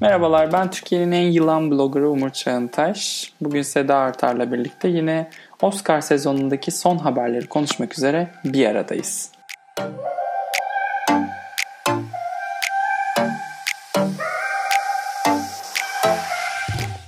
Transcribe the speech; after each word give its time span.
Merhabalar 0.00 0.52
ben 0.52 0.70
Türkiye'nin 0.70 1.12
en 1.12 1.30
yılan 1.30 1.70
bloggerı 1.70 2.10
Umur 2.10 2.30
Çağıntaş. 2.30 3.32
Bugün 3.40 3.62
Seda 3.62 3.96
Artar'la 3.96 4.52
birlikte 4.52 4.88
yine 4.88 5.30
Oscar 5.62 6.00
sezonundaki 6.00 6.70
son 6.70 6.98
haberleri 6.98 7.46
konuşmak 7.46 7.98
üzere 7.98 8.30
bir 8.44 8.66
aradayız. 8.66 9.32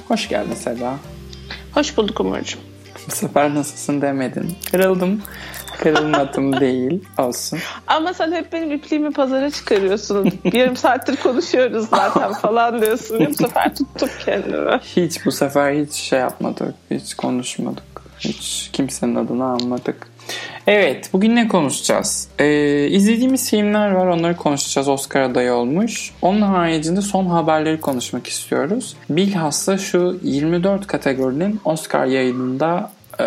Hoş 0.08 0.28
geldin 0.28 0.54
Seda. 0.54 0.94
Hoş 1.74 1.96
bulduk 1.96 2.20
Umurcuğum. 2.20 2.77
Bu 3.10 3.14
sefer 3.14 3.54
nasılsın 3.54 4.02
demedin. 4.02 4.52
Kırıldım. 4.70 5.22
Kırılmadım 5.78 6.60
değil. 6.60 7.04
Olsun. 7.18 7.58
Ama 7.86 8.14
sen 8.14 8.32
hep 8.32 8.52
benim 8.52 8.70
ipliğimi 8.70 9.10
pazara 9.12 9.50
çıkarıyorsun. 9.50 10.32
Yarım 10.52 10.76
saattir 10.76 11.16
konuşuyoruz 11.16 11.88
zaten 11.88 12.32
falan 12.42 12.82
diyorsun. 12.82 13.26
Bu 13.26 13.34
sefer 13.34 13.74
tuttum 13.74 14.08
kendimi. 14.24 14.78
Hiç 14.96 15.26
bu 15.26 15.32
sefer 15.32 15.72
hiç 15.72 15.92
şey 15.92 16.18
yapmadık. 16.18 16.74
Hiç 16.90 17.14
konuşmadık. 17.14 17.84
Hiç 18.20 18.70
kimsenin 18.72 19.14
adını 19.14 19.44
almadık. 19.44 20.06
Evet, 20.66 21.10
bugün 21.12 21.36
ne 21.36 21.48
konuşacağız? 21.48 22.28
Ee, 22.38 22.86
izlediğimiz 22.86 23.50
filmler 23.50 23.90
var, 23.90 24.06
onları 24.06 24.36
konuşacağız. 24.36 24.88
Oscar 24.88 25.20
adayı 25.20 25.52
olmuş. 25.52 26.10
Onun 26.22 26.42
haricinde 26.42 27.00
son 27.00 27.26
haberleri 27.26 27.80
konuşmak 27.80 28.26
istiyoruz. 28.26 28.96
Bilhassa 29.10 29.78
şu 29.78 30.20
24 30.22 30.86
kategorinin 30.86 31.60
Oscar 31.64 32.06
yayınında 32.06 32.90
e, 33.20 33.26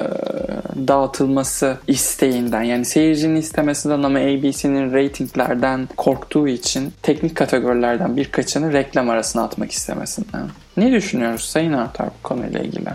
dağıtılması 0.87 1.77
isteğinden 1.87 2.63
yani 2.63 2.85
seyircinin 2.85 3.35
istemesinden 3.35 4.03
ama 4.03 4.19
ABC'nin 4.19 4.93
reytinglerden 4.93 5.89
korktuğu 5.97 6.47
için 6.47 6.93
teknik 7.01 7.35
kategorilerden 7.35 8.17
birkaçını 8.17 8.73
reklam 8.73 9.09
arasına 9.09 9.43
atmak 9.43 9.71
istemesinden. 9.71 10.49
Ne 10.77 10.91
düşünüyoruz 10.91 11.43
Sayın 11.43 11.73
Artar 11.73 12.07
bu 12.07 12.23
konuyla 12.23 12.59
ilgili? 12.59 12.89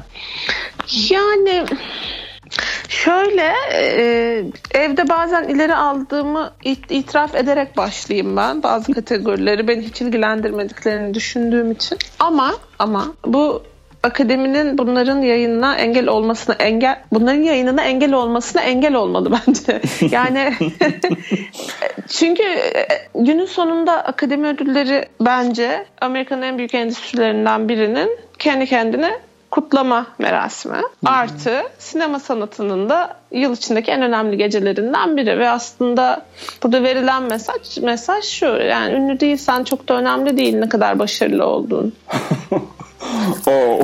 Yani 1.10 1.64
Şöyle 2.88 3.52
e, 3.72 4.44
evde 4.74 5.08
bazen 5.08 5.48
ileri 5.48 5.74
aldığımı 5.74 6.50
it, 6.64 6.90
itiraf 6.90 7.34
ederek 7.34 7.76
başlayayım 7.76 8.36
ben. 8.36 8.62
Bazı 8.62 8.92
kategorileri 8.94 9.68
beni 9.68 9.82
hiç 9.82 10.00
ilgilendirmediklerini 10.00 11.14
düşündüğüm 11.14 11.72
için. 11.72 11.98
Ama 12.18 12.54
ama 12.78 13.14
bu 13.26 13.62
akademinin 14.06 14.78
bunların 14.78 15.22
yayınına 15.22 15.76
engel 15.76 16.06
olmasına 16.06 16.54
engel 16.54 17.00
bunların 17.12 17.42
yayınına 17.42 17.82
engel 17.82 18.12
olmasına 18.12 18.62
engel 18.62 18.94
olmalı 18.94 19.32
bence. 19.46 19.80
Yani 20.10 20.52
çünkü 22.08 22.42
e, 22.42 22.86
günün 23.14 23.46
sonunda 23.46 24.04
akademi 24.04 24.48
ödülleri 24.48 25.08
bence 25.20 25.86
Amerika'nın 26.00 26.42
en 26.42 26.58
büyük 26.58 26.74
endüstrilerinden 26.74 27.68
birinin 27.68 28.18
kendi 28.38 28.66
kendine 28.66 29.20
kutlama 29.50 30.06
merasimi. 30.18 30.80
Artı 31.04 31.62
sinema 31.78 32.18
sanatının 32.18 32.88
da 32.88 33.16
yıl 33.32 33.56
içindeki 33.56 33.90
en 33.90 34.02
önemli 34.02 34.36
gecelerinden 34.36 35.16
biri 35.16 35.38
ve 35.38 35.50
aslında 35.50 36.22
burada 36.62 36.82
verilen 36.82 37.22
mesaj 37.22 37.78
mesaj 37.82 38.24
şu 38.24 38.46
yani 38.46 38.94
ünlü 38.94 39.20
değilsen 39.20 39.64
çok 39.64 39.88
da 39.88 39.94
önemli 39.94 40.36
değil 40.36 40.56
ne 40.56 40.68
kadar 40.68 40.98
başarılı 40.98 41.46
olduğun. 41.46 41.92
oh. 43.46 43.80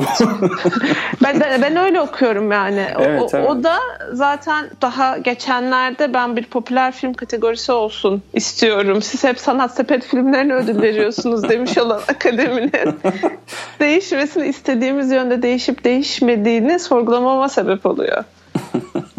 ben 1.23 1.39
de, 1.39 1.59
ben 1.61 1.75
öyle 1.75 2.01
okuyorum 2.01 2.51
yani. 2.51 2.87
Evet, 2.99 3.21
o, 3.21 3.37
evet. 3.37 3.49
o 3.49 3.63
da 3.63 3.77
zaten 4.13 4.69
daha 4.81 5.17
geçenlerde 5.17 6.13
ben 6.13 6.35
bir 6.35 6.45
popüler 6.45 6.91
film 6.91 7.13
kategorisi 7.13 7.71
olsun 7.71 8.21
istiyorum. 8.33 9.01
Siz 9.01 9.23
hep 9.23 9.39
sanat 9.39 9.75
sepet 9.75 10.05
filmlerine 10.05 10.53
ödül 10.53 10.81
veriyorsunuz 10.81 11.49
demiş 11.49 11.77
olan 11.77 12.01
akademinin 12.07 12.99
değişmesini 13.79 14.47
istediğimiz 14.47 15.11
yönde 15.11 15.41
değişip 15.41 15.83
değişmediğini 15.83 16.79
sorgulamama 16.79 17.49
sebep 17.49 17.85
oluyor. 17.85 18.23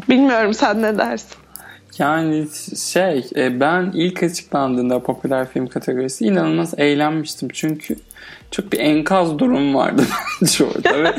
Bilmiyorum 0.09 0.55
sen 0.55 0.83
ne 0.83 0.99
dersin? 0.99 1.37
Yani 1.99 2.47
şey 2.93 3.27
e, 3.37 3.61
ben 3.61 3.93
ilk 3.95 4.23
açıklandığında 4.23 4.99
popüler 4.99 5.49
film 5.49 5.67
kategorisi 5.67 6.25
inanılmaz 6.25 6.75
eğlenmiştim. 6.77 7.49
Çünkü 7.53 7.97
çok 8.55 8.73
bir 8.73 8.79
enkaz 8.79 9.39
durum 9.39 9.75
vardı 9.75 10.03
bence 10.43 10.65
orada 10.65 11.05
ve 11.05 11.15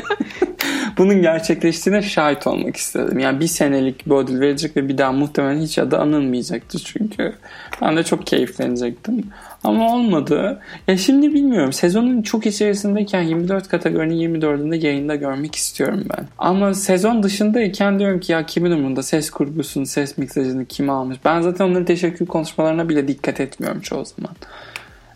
bunun 0.98 1.22
gerçekleştiğine 1.22 2.02
şahit 2.02 2.46
olmak 2.46 2.76
istedim. 2.76 3.18
Yani 3.18 3.40
bir 3.40 3.46
senelik 3.46 4.06
bir 4.06 4.14
ödül 4.14 4.40
verecek 4.40 4.76
ve 4.76 4.88
bir 4.88 4.98
daha 4.98 5.12
muhtemelen 5.12 5.60
hiç 5.60 5.78
adı 5.78 5.98
anılmayacaktı 5.98 6.78
çünkü. 6.78 7.34
Ben 7.82 7.96
de 7.96 8.02
çok 8.02 8.26
keyiflenecektim. 8.26 9.24
Ama 9.64 9.94
olmadı. 9.94 10.60
Ya 10.88 10.96
şimdi 10.96 11.34
bilmiyorum. 11.34 11.72
Sezonun 11.72 12.22
çok 12.22 12.46
içerisindeyken 12.46 13.22
24 13.22 13.68
kategorinin 13.68 14.40
24'ünde 14.40 14.86
yayında 14.86 15.14
görmek 15.14 15.54
istiyorum 15.54 16.04
ben. 16.16 16.26
Ama 16.38 16.74
sezon 16.74 17.22
dışındayken 17.22 17.98
diyorum 17.98 18.20
ki 18.20 18.32
ya 18.32 18.46
kimin 18.46 18.70
umurunda 18.70 19.02
ses 19.02 19.30
kurgusunu, 19.30 19.86
ses 19.86 20.18
miksajını 20.18 20.66
kim 20.66 20.90
almış. 20.90 21.18
Ben 21.24 21.40
zaten 21.40 21.64
onların 21.64 21.84
teşekkür 21.84 22.26
konuşmalarına 22.26 22.88
bile 22.88 23.08
dikkat 23.08 23.40
etmiyorum 23.40 23.80
çoğu 23.80 24.04
zaman. 24.04 24.36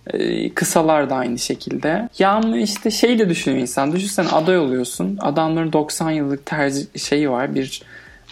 Ee, 0.06 0.50
kısalar 0.50 1.10
da 1.10 1.14
aynı 1.14 1.38
şekilde. 1.38 2.08
Ya 2.18 2.30
ama 2.30 2.56
işte 2.56 2.90
şey 2.90 3.18
de 3.18 3.28
düşünüyor 3.28 3.60
insan. 3.60 3.92
Düşünsene 3.92 4.28
aday 4.28 4.58
oluyorsun. 4.58 5.18
Adamların 5.20 5.72
90 5.72 6.10
yıllık 6.10 6.46
tercih 6.46 6.86
şeyi 6.96 7.30
var. 7.30 7.54
Bir 7.54 7.82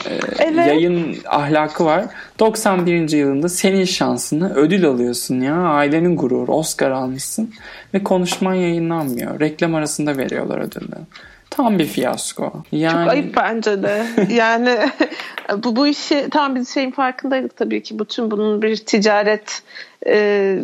e, 0.07 0.11
evet. 0.39 0.67
yayın 0.67 1.17
ahlakı 1.27 1.85
var. 1.85 2.05
91. 2.39 3.09
yılında 3.11 3.49
senin 3.49 3.85
şansını 3.85 4.55
ödül 4.55 4.87
alıyorsun 4.87 5.41
ya. 5.41 5.55
Ailenin 5.55 6.17
gururu. 6.17 6.53
Oscar 6.53 6.91
almışsın. 6.91 7.55
Ve 7.95 8.05
konuşman 8.05 8.55
yayınlanmıyor. 8.55 9.41
Reklam 9.41 9.75
arasında 9.75 10.17
veriyorlar 10.17 10.59
ödülü. 10.59 10.97
Tam 11.51 11.79
bir 11.79 11.87
fiyasko. 11.87 12.53
Yani... 12.73 13.05
Çok 13.05 13.13
ayıp 13.13 13.37
bence 13.37 13.83
de. 13.83 14.07
yani 14.35 14.79
bu 15.65 15.77
bu 15.77 15.87
işi 15.87 16.29
tam 16.31 16.55
biz 16.55 16.75
şeyin 16.75 16.91
farkındaydık 16.91 17.57
tabii 17.57 17.83
ki. 17.83 17.99
Bütün 17.99 18.31
bunun 18.31 18.63
bir 18.63 18.77
ticaret 18.77 19.63
e, 20.07 20.59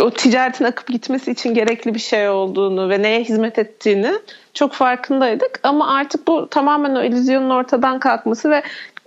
o 0.00 0.10
ticaretin 0.10 0.64
akıp 0.64 0.88
gitmesi 0.88 1.30
için 1.30 1.54
gerekli 1.54 1.94
bir 1.94 2.00
şey 2.00 2.28
olduğunu 2.28 2.90
ve 2.90 3.02
neye 3.02 3.20
hizmet 3.20 3.58
ettiğini 3.58 4.12
çok 4.54 4.72
farkındaydık. 4.72 5.60
Ama 5.62 5.94
artık 5.94 6.26
bu 6.26 6.48
tamamen 6.50 6.94
o 6.94 7.02
illüzyonun 7.02 7.50
ortadan 7.50 7.98
kalkması 7.98 8.50
ve 8.50 8.62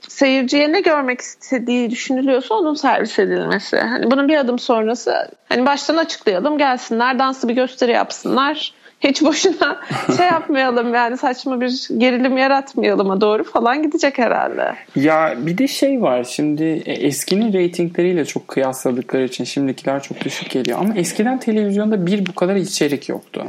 seyirciye 0.08 0.72
ne 0.72 0.81
görmek 0.81 1.22
istediği 1.22 1.90
düşünülüyorsa 1.90 2.56
onun 2.56 2.74
servis 2.74 3.19
edilmesi. 3.19 3.78
Hani 3.78 4.12
bunun 4.12 4.28
bir 4.28 4.38
adım 4.38 4.59
sonrası 4.59 5.31
hani 5.50 5.66
baştan 5.66 5.97
açıklayalım 5.97 6.58
gelsinler 6.58 7.19
danslı 7.19 7.50
bir 7.50 7.53
gösteri 7.53 7.91
yapsınlar 7.91 8.74
hiç 9.00 9.24
boşuna 9.24 9.81
şey 10.18 10.25
yapmayalım 10.25 10.94
yani 10.94 11.18
saçma 11.18 11.62
bir 11.62 11.88
gerilim 11.97 12.38
yaratmayalım 12.38 13.22
doğru 13.22 13.44
falan 13.44 13.84
gidecek 13.84 14.18
herhalde. 14.18 14.75
Ya 14.96 15.35
bir 15.38 15.58
de 15.58 15.68
şey 15.68 16.02
var 16.02 16.24
şimdi 16.24 16.63
e, 16.63 16.94
eskinin 16.94 17.53
reytingleriyle 17.53 18.25
çok 18.25 18.47
kıyasladıkları 18.47 19.24
için 19.24 19.44
şimdikiler 19.44 20.03
çok 20.03 20.22
düşük 20.22 20.50
geliyor 20.50 20.80
ama 20.80 20.96
eskiden 20.96 21.40
televizyonda 21.40 22.06
bir 22.06 22.25
bu 22.25 22.35
kadar 22.35 22.56
içerik 22.56 23.09
yoktu. 23.09 23.44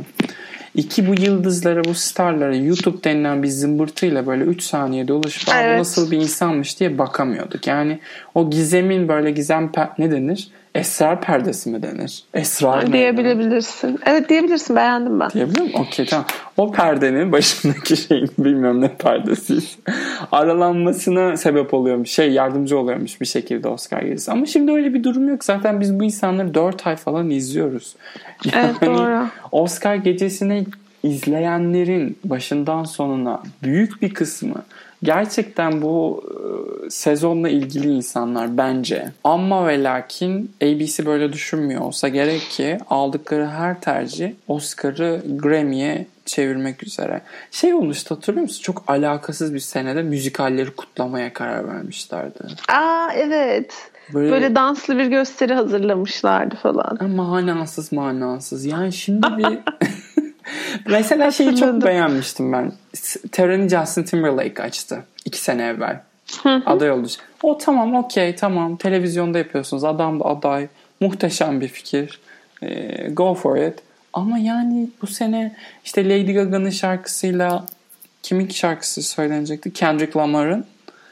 İki 0.74 1.06
bu 1.06 1.14
yıldızlara, 1.22 1.84
bu 1.84 1.94
starlara 1.94 2.56
YouTube 2.56 3.04
denilen 3.04 3.42
bir 3.42 3.48
zımbırtıyla 3.48 4.26
böyle 4.26 4.44
3 4.44 4.62
saniyede 4.62 5.12
ulaşıp 5.12 5.54
evet. 5.54 5.78
nasıl 5.78 6.10
bir 6.10 6.16
insanmış 6.16 6.80
diye 6.80 6.98
bakamıyorduk. 6.98 7.66
Yani 7.66 7.98
o 8.34 8.50
gizemin 8.50 9.08
böyle 9.08 9.30
gizem 9.30 9.72
ne 9.98 10.10
denir? 10.10 10.50
Esrar 10.74 11.20
perdesi 11.20 11.70
mi 11.70 11.82
denir? 11.82 12.22
Esrar 12.34 12.92
Diyebilirsin. 12.92 14.00
Evet 14.06 14.28
diyebilirsin 14.28 14.76
beğendim 14.76 15.20
ben. 15.20 15.30
Diyebilir 15.30 15.60
miyim? 15.60 15.74
Okey 15.74 16.06
tamam. 16.06 16.26
O 16.56 16.72
perdenin 16.72 17.32
başındaki 17.32 17.96
şeyin 18.08 18.30
bilmiyorum 18.38 18.80
ne 18.80 18.94
perdesi 18.94 19.58
aralanmasına 20.32 21.36
sebep 21.36 21.74
oluyormuş. 21.74 22.10
Şey 22.10 22.32
yardımcı 22.32 22.78
oluyormuş 22.78 23.20
bir 23.20 23.26
şekilde 23.26 23.68
Oscar 23.68 24.02
gecesi. 24.02 24.32
Ama 24.32 24.46
şimdi 24.46 24.72
öyle 24.72 24.94
bir 24.94 25.04
durum 25.04 25.28
yok. 25.28 25.44
Zaten 25.44 25.80
biz 25.80 26.00
bu 26.00 26.04
insanları 26.04 26.54
4 26.54 26.86
ay 26.86 26.96
falan 26.96 27.30
izliyoruz. 27.30 27.96
Yani 28.44 28.66
evet 28.80 28.88
doğru. 28.88 29.26
Oscar 29.52 29.94
gecesine 29.94 30.64
izleyenlerin 31.02 32.18
başından 32.24 32.84
sonuna 32.84 33.42
büyük 33.62 34.02
bir 34.02 34.14
kısmı 34.14 34.62
gerçekten 35.02 35.82
bu 35.82 36.24
e, 36.86 36.90
sezonla 36.90 37.48
ilgili 37.48 37.88
insanlar 37.88 38.56
bence. 38.56 39.12
Ama 39.24 39.66
ve 39.66 39.82
lakin 39.82 40.52
ABC 40.62 41.06
böyle 41.06 41.32
düşünmüyor 41.32 41.80
olsa 41.80 42.08
gerek 42.08 42.40
ki 42.40 42.78
aldıkları 42.90 43.46
her 43.46 43.80
tercih 43.80 44.32
Oscar'ı 44.48 45.22
Grammy'ye 45.36 46.06
çevirmek 46.26 46.82
üzere. 46.82 47.20
Şey 47.50 47.74
olmuştu 47.74 48.14
hatırlıyor 48.14 48.42
musun? 48.42 48.62
Çok 48.62 48.84
alakasız 48.86 49.54
bir 49.54 49.60
senede 49.60 50.02
müzikalleri 50.02 50.70
kutlamaya 50.70 51.32
karar 51.32 51.68
vermişlerdi. 51.68 52.38
Aa 52.68 53.08
evet. 53.14 53.74
Böyle, 54.14 54.32
Böyle 54.32 54.54
danslı 54.54 54.98
bir 54.98 55.06
gösteri 55.06 55.54
hazırlamışlardı 55.54 56.56
falan. 56.56 57.10
Manasız 57.10 57.92
manasız. 57.92 58.64
Yani 58.64 58.92
şimdi 58.92 59.26
bir 59.38 59.58
Mesela 60.86 61.30
şeyi 61.30 61.56
çok 61.56 61.84
beğenmiştim 61.84 62.52
ben. 62.52 62.72
Terror'ın 63.32 63.68
Justin 63.68 64.02
Timberlake 64.02 64.62
açtı. 64.62 65.04
iki 65.24 65.40
sene 65.40 65.62
evvel. 65.66 66.00
aday 66.44 66.90
oldu. 66.90 67.08
O 67.42 67.58
tamam 67.58 67.94
okey 67.94 68.36
tamam. 68.36 68.76
Televizyonda 68.76 69.38
yapıyorsunuz. 69.38 69.84
Adam 69.84 70.20
da 70.20 70.24
aday. 70.24 70.68
Muhteşem 71.00 71.60
bir 71.60 71.68
fikir. 71.68 72.20
E, 72.62 73.08
go 73.10 73.34
for 73.34 73.56
it. 73.56 73.74
Ama 74.12 74.38
yani 74.38 74.88
bu 75.02 75.06
sene 75.06 75.56
işte 75.84 76.04
Lady 76.04 76.32
Gaga'nın 76.32 76.70
şarkısıyla 76.70 77.66
kimin 78.22 78.48
şarkısı 78.48 79.02
söylenecekti? 79.02 79.72
Kendrick 79.72 80.18
Lamar'ın. 80.18 80.66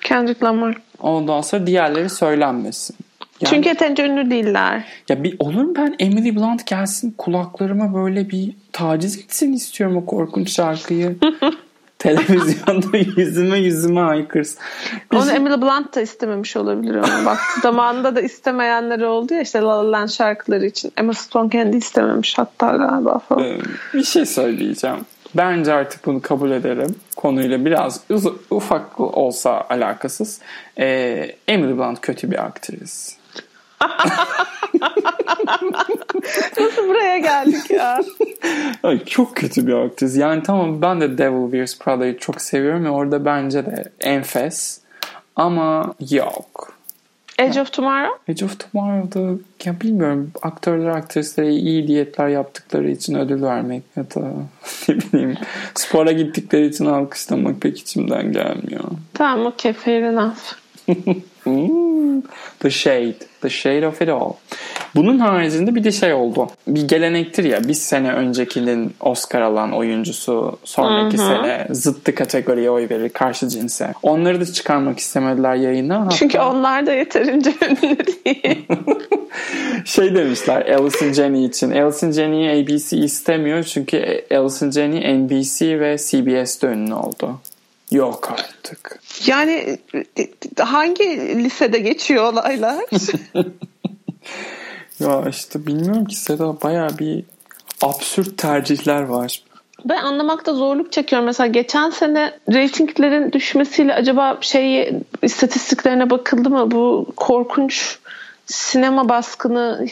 Kendrick 0.07 0.47
Lamar. 0.47 0.77
Ondan 1.01 1.41
sonra 1.41 1.67
diğerleri 1.67 2.11
söylenmesin. 2.11 2.97
Yani, 3.41 3.51
Çünkü 3.55 3.69
yeterince 3.69 4.07
ünlü 4.07 4.31
değiller. 4.31 4.85
ya 5.09 5.23
bir 5.25 5.37
olur 5.39 5.63
mu 5.63 5.75
ben 5.77 5.95
Emily 5.99 6.37
Blunt 6.37 6.67
gelsin 6.67 7.15
kulaklarıma 7.19 7.95
böyle 7.95 8.31
bir 8.31 8.53
taciz 8.73 9.19
etsin 9.19 9.53
istiyorum 9.53 9.97
o 9.97 10.07
korkunç 10.07 10.51
şarkıyı. 10.51 11.17
Televizyonda 11.99 12.97
yüzüme 13.17 13.59
yüzüme 13.59 14.01
haykırsın. 14.01 14.59
Onu 15.15 15.27
şey- 15.27 15.37
Emily 15.37 15.63
Blunt 15.63 15.95
da 15.97 16.01
istememiş 16.01 16.57
olabilir 16.57 16.95
ama 16.95 17.25
bak 17.27 17.39
zamanında 17.63 18.17
da 18.17 18.21
istemeyenleri 18.21 19.07
oldu 19.07 19.35
ya 19.35 19.41
işte 19.41 19.61
La 19.61 19.69
La 19.85 19.93
Land 19.93 20.09
şarkıları 20.09 20.67
için. 20.67 20.93
Emma 20.97 21.13
Stone 21.13 21.49
kendi 21.51 21.77
istememiş 21.77 22.39
hatta 22.39 22.67
galiba 22.77 23.19
falan. 23.19 23.45
Ee, 23.45 23.59
bir 23.95 24.05
şey 24.05 24.27
söyleyeceğim. 24.27 24.97
Bence 25.35 25.73
artık 25.73 26.07
bunu 26.07 26.23
kabul 26.23 26.51
ederim. 26.51 26.95
Konuyla 27.17 27.65
biraz 27.65 28.01
uz- 28.11 28.33
ufak 28.51 29.01
olsa 29.01 29.67
alakasız. 29.71 30.41
Ee, 30.79 31.31
Emily 31.49 31.77
Blunt 31.77 32.01
kötü 32.01 32.31
bir 32.31 32.45
aktris. 32.45 33.17
Nasıl 36.61 36.89
buraya 36.89 37.19
geldik 37.19 37.71
ya? 37.71 38.01
Ay, 38.83 39.05
çok 39.05 39.37
kötü 39.37 39.67
bir 39.67 39.73
aktris. 39.73 40.17
Yani 40.17 40.43
tamam 40.43 40.83
ben 40.83 41.01
de 41.01 41.19
Devil 41.19 41.51
Wears 41.51 41.79
Prada'yı 41.79 42.19
çok 42.19 42.41
seviyorum 42.41 42.85
ve 42.85 42.91
orada 42.91 43.25
bence 43.25 43.67
de 43.67 43.85
enfes. 44.01 44.81
Ama 45.37 45.95
yok. 46.11 46.77
Edge 47.39 47.61
of 47.61 47.73
Tomorrow? 47.73 48.33
Edge 48.33 48.45
of 48.45 48.59
Tomorrow'da 48.59 49.39
ya 49.65 49.81
bilmiyorum 49.81 50.33
aktörler 50.43 50.89
aktrislere 50.89 51.53
iyi 51.53 51.89
diyetler 51.89 52.29
yaptıkları 52.29 52.91
için 52.91 53.15
ödül 53.15 53.43
vermek 53.43 53.83
ya 53.97 54.05
da 54.05 54.33
ne 54.89 54.97
bileyim 54.97 55.37
spora 55.75 56.13
gittikleri 56.13 56.67
için 56.67 56.87
alkışlamak 56.87 57.61
pek 57.61 57.79
içimden 57.79 58.33
gelmiyor. 58.33 58.85
Tamam 59.15 59.47
okey 59.47 59.73
fair 59.73 60.03
enough. 60.03 60.39
Hmm, 61.47 62.21
the 62.61 62.71
Shade. 62.71 63.15
The 63.41 63.51
Shade 63.51 63.87
of 63.87 64.03
It 64.03 64.09
All. 64.09 64.33
Bunun 64.95 65.19
haricinde 65.19 65.75
bir 65.75 65.85
de 65.85 65.93
şey 65.93 66.13
oldu. 66.13 66.49
Bir 66.69 66.89
gelenektir 66.89 67.45
ya 67.45 67.69
bir 67.69 67.75
sene 67.75 68.13
öncekinin 68.13 68.95
Oscar 69.01 69.43
alan 69.43 69.73
oyuncusu 69.73 70.59
sonraki 70.65 71.19
sene 71.19 71.67
zıttı 71.71 72.15
kategoriye 72.15 72.71
oy 72.71 72.89
verir 72.91 73.09
karşı 73.09 73.49
cinse. 73.49 73.93
Onları 74.03 74.41
da 74.41 74.45
çıkarmak 74.45 74.99
istemediler 74.99 75.55
yayına. 75.55 76.01
Hatta 76.01 76.17
Çünkü 76.17 76.39
onlar 76.39 76.87
da 76.87 76.93
yeterince 76.93 77.51
ünlü 77.63 77.99
değil. 78.25 78.67
şey 79.85 80.15
demişler 80.15 80.67
Alison 80.67 81.13
Janney 81.13 81.45
için. 81.45 81.71
Alison 81.71 82.11
Janney'i 82.11 82.63
ABC 82.63 82.97
istemiyor 82.97 83.63
çünkü 83.63 84.25
Alison 84.31 84.71
Janney 84.71 85.19
NBC 85.19 85.81
ve 85.81 85.97
CBS'de 85.99 86.67
ünlü 86.67 86.95
oldu. 86.95 87.39
Yok 87.97 88.33
artık. 88.33 89.01
yani 89.27 89.79
e, 90.19 90.63
hangi 90.63 91.05
lisede 91.45 91.79
geçiyor 91.79 92.33
olaylar? 92.33 92.85
Ya 95.01 95.25
işte 95.31 95.67
bilmiyorum 95.67 96.05
ki 96.05 96.17
Seda 96.17 96.63
baya 96.63 96.89
bir 96.99 97.25
absürt 97.83 98.39
tercihler 98.39 99.03
var. 99.03 99.43
Ben 99.85 99.97
anlamakta 99.97 100.55
zorluk 100.55 100.93
çekiyorum. 100.93 101.27
Mesela 101.27 101.47
geçen 101.47 101.91
sene 101.91 102.33
reytinglerin 102.53 103.33
düşmesiyle 103.33 103.95
acaba 103.95 104.39
şey 104.41 104.95
istatistiklerine 105.23 106.11
bakıldı 106.11 106.51
mı? 106.51 106.71
Bu 106.71 107.07
korkunç 107.17 107.99
sinema 108.47 109.09
baskını 109.09 109.87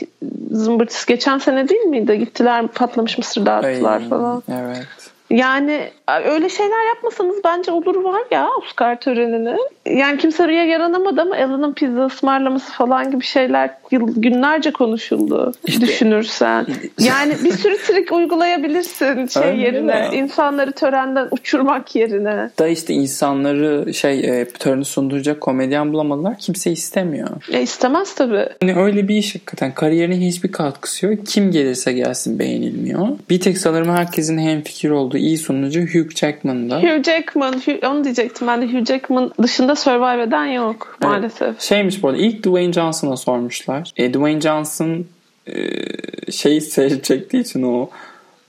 zımbırtısı 0.51 1.07
geçen 1.07 1.39
sene 1.39 1.69
değil 1.69 1.85
miydi? 1.85 2.19
Gittiler 2.19 2.67
patlamış 2.67 3.19
mısır 3.19 3.47
dağıttılar 3.47 4.01
Ay, 4.01 4.09
falan. 4.09 4.43
Evet. 4.49 4.87
Yani 5.31 5.91
öyle 6.25 6.49
şeyler 6.49 6.89
yapmasanız 6.89 7.37
bence 7.45 7.73
olur 7.73 8.05
var 8.05 8.23
ya 8.31 8.49
Oscar 8.63 9.01
törenini. 9.01 9.57
Yani 9.87 10.19
kimse 10.19 10.43
oraya 10.43 10.65
yaranamadı 10.65 11.21
ama 11.21 11.37
Ellen'ın 11.37 11.73
pizza 11.75 12.07
ısmarlaması 12.07 12.73
falan 12.73 13.11
gibi 13.11 13.25
şeyler 13.25 13.71
yıl, 13.91 14.09
günlerce 14.17 14.71
konuşuldu 14.73 15.53
düşünürsen. 15.81 16.67
Yani 16.99 17.35
bir 17.45 17.53
sürü 17.53 17.77
trik 17.77 18.13
uygulayabilirsin 18.13 19.27
şey 19.27 19.43
Öyle 19.43 19.63
yerine. 19.63 20.09
mi? 20.11 20.17
insanları 20.17 20.73
törenden 20.73 21.29
uçurmak 21.31 21.97
yerine. 21.97 22.51
Da 22.59 22.69
işte 22.69 22.95
insanları 22.95 23.95
şey 23.95 24.41
e, 24.41 24.49
töreni 24.49 24.85
sunduracak 24.85 25.41
komedyen 25.41 25.93
bulamadılar. 25.93 26.39
Kimse 26.39 26.71
istemiyor. 26.71 27.29
Ya 27.53 27.61
istemez 27.61 28.15
tabii. 28.15 28.49
Hani 28.61 28.75
öyle 28.77 29.09
bir 29.09 29.17
iş 29.17 29.35
hakikaten. 29.35 29.75
Kariyerine 29.75 30.27
hiçbir 30.27 30.53
katkısı 30.53 31.07
yok. 31.07 31.27
Kim 31.27 31.51
gelirse 31.51 31.93
gelsin 31.93 32.39
beğenilmiyor. 32.39 33.09
Bir 33.31 33.41
tek 33.41 33.59
sanırım 33.59 33.89
herkesin 33.97 34.39
hemfikir 34.39 34.91
olduğu 34.91 35.14
iyi 35.19 35.39
sunucu 35.39 35.81
Hugh 35.81 36.11
Jackman'da. 36.17 36.83
Hugh 36.83 37.05
Jackman, 37.05 37.53
Hugh- 37.53 37.87
onu 37.87 38.05
diyecektim 38.05 38.47
ben 38.49 38.63
de 38.63 38.67
Hugh 38.73 38.87
Jackman 38.87 39.33
dışında 39.43 39.77
Survive 39.77 40.23
eden 40.23 40.45
yok 40.47 40.99
maalesef. 41.03 41.61
Şeymiş 41.61 42.03
bu 42.03 42.09
arada 42.09 42.21
ilk 42.21 42.45
Dwayne 42.45 42.73
Johnson'a 42.73 43.17
sormuşlar. 43.17 43.93
E, 43.97 44.15
Dwayne 44.15 44.41
Johnson 44.41 45.05
e, 45.47 45.53
şeyi 46.33 46.61
se- 46.61 47.03
çektiği 47.03 47.41
için 47.41 47.63
o 47.63 47.91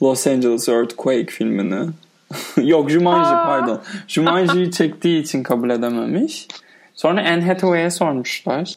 Los 0.04 0.28
Angeles 0.28 0.70
Earthquake 0.70 1.26
filmini. 1.26 1.90
Yok 2.64 2.90
Jumanji 2.90 3.30
Aa. 3.30 3.46
pardon. 3.46 3.82
Jumanji'yi 4.08 4.72
çektiği 4.72 5.22
için 5.22 5.44
kabul 5.44 5.70
edememiş. 5.70 6.48
Sonra 6.96 7.20
Anne 7.30 7.46
Hathaway'e 7.46 7.90
sormuşlar. 7.92 8.74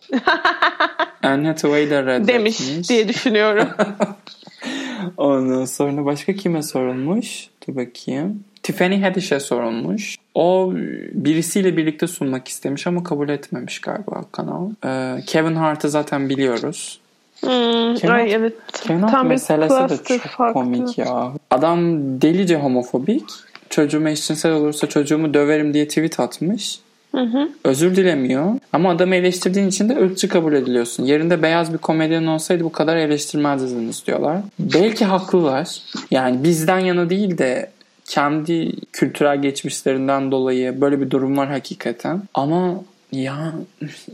Anne 1.22 1.46
Hathaway 1.48 1.90
de 1.90 2.02
reddetmiş. 2.06 2.60
Demiş 2.60 2.88
diye 2.88 3.08
düşünüyorum. 3.08 3.68
Ondan 5.16 5.64
sonra 5.64 6.04
başka 6.04 6.32
kime 6.32 6.62
sorulmuş? 6.62 7.48
Dur 7.68 7.76
bakayım. 7.76 8.44
Tiffany 8.62 9.00
Haddish'e 9.02 9.40
sorulmuş. 9.40 10.16
O 10.34 10.72
birisiyle 11.12 11.76
birlikte 11.76 12.06
sunmak 12.06 12.48
istemiş 12.48 12.86
ama 12.86 13.04
kabul 13.04 13.28
etmemiş 13.28 13.80
galiba 13.80 14.24
kanal. 14.32 14.70
Ee, 14.84 15.20
Kevin 15.26 15.54
Hart'ı 15.54 15.90
zaten 15.90 16.28
biliyoruz. 16.28 17.00
Hmm, 17.40 17.50
Kevin- 17.94 18.08
ay 18.12 18.32
evet. 18.34 18.52
Kevin 18.72 19.00
Hart 19.00 19.12
Tam 19.12 19.24
bir 19.24 19.28
meselesi 19.28 19.74
de 19.74 20.18
çok 20.18 20.20
farklı. 20.20 20.52
komik 20.52 20.98
ya. 20.98 21.32
Adam 21.50 21.80
delice 22.22 22.56
homofobik. 22.56 23.24
Çocuğum 23.70 24.08
eşcinsel 24.08 24.52
olursa 24.52 24.88
çocuğumu 24.88 25.34
döverim 25.34 25.74
diye 25.74 25.88
tweet 25.88 26.20
atmış. 26.20 26.80
Özür 27.64 27.96
dilemiyor. 27.96 28.54
Ama 28.72 28.90
adamı 28.90 29.14
eleştirdiğin 29.14 29.68
için 29.68 29.88
de 29.88 29.96
ırkçı 29.96 30.28
kabul 30.28 30.52
ediliyorsun. 30.52 31.04
Yerinde 31.04 31.42
beyaz 31.42 31.72
bir 31.72 31.78
komedyen 31.78 32.26
olsaydı 32.26 32.64
bu 32.64 32.72
kadar 32.72 32.96
eleştirmezdiniz 32.96 34.06
diyorlar. 34.06 34.38
Belki 34.58 35.04
haklılar. 35.04 35.82
Yani 36.10 36.44
bizden 36.44 36.78
yana 36.78 37.10
değil 37.10 37.38
de 37.38 37.70
kendi 38.04 38.72
kültürel 38.92 39.42
geçmişlerinden 39.42 40.30
dolayı 40.30 40.80
böyle 40.80 41.00
bir 41.00 41.10
durum 41.10 41.36
var 41.36 41.48
hakikaten. 41.48 42.22
Ama 42.34 42.74
ya 43.12 43.52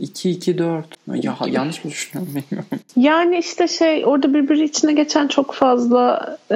2-2-4 0.01 0.83
ya 1.07 1.37
yanlış 1.47 1.85
mı 1.85 1.91
düşünüyorum 1.91 2.35
bilmiyorum. 2.35 2.69
Yani 2.95 3.37
işte 3.37 3.67
şey 3.67 4.05
orada 4.05 4.33
birbiri 4.33 4.63
içine 4.63 4.93
geçen 4.93 5.27
çok 5.27 5.53
fazla 5.53 6.37
e, 6.51 6.55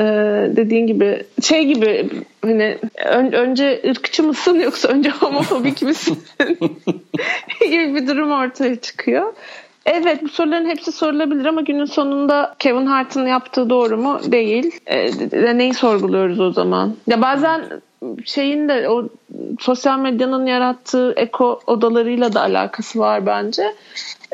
dediğin 0.55 0.87
gibi 0.87 1.23
şey 1.41 1.65
gibi 1.65 2.09
hani 2.41 2.77
ön- 3.05 3.31
önce 3.31 3.81
ırkçı 3.89 4.23
mısın 4.23 4.59
yoksa 4.59 4.87
önce 4.87 5.09
homofobik 5.09 5.81
misin 5.91 6.19
gibi 7.61 7.95
bir 7.95 8.07
durum 8.07 8.31
ortaya 8.31 8.75
çıkıyor. 8.75 9.33
Evet 9.85 10.23
bu 10.23 10.29
soruların 10.29 10.69
hepsi 10.69 10.91
sorulabilir 10.91 11.45
ama 11.45 11.61
günün 11.61 11.85
sonunda 11.85 12.55
Kevin 12.59 12.85
Hart'ın 12.85 13.25
yaptığı 13.27 13.69
doğru 13.69 13.97
mu? 13.97 14.19
Değil. 14.25 14.79
E, 14.85 15.57
neyi 15.57 15.73
sorguluyoruz 15.73 16.39
o 16.39 16.51
zaman? 16.51 16.95
Ya 17.07 17.21
bazen 17.21 17.61
şeyin 18.25 18.69
de 18.69 18.89
o 18.89 19.09
sosyal 19.59 19.99
medyanın 19.99 20.45
yarattığı 20.45 21.13
eko 21.17 21.59
odalarıyla 21.67 22.33
da 22.33 22.41
alakası 22.41 22.99
var 22.99 23.25
bence. 23.25 23.63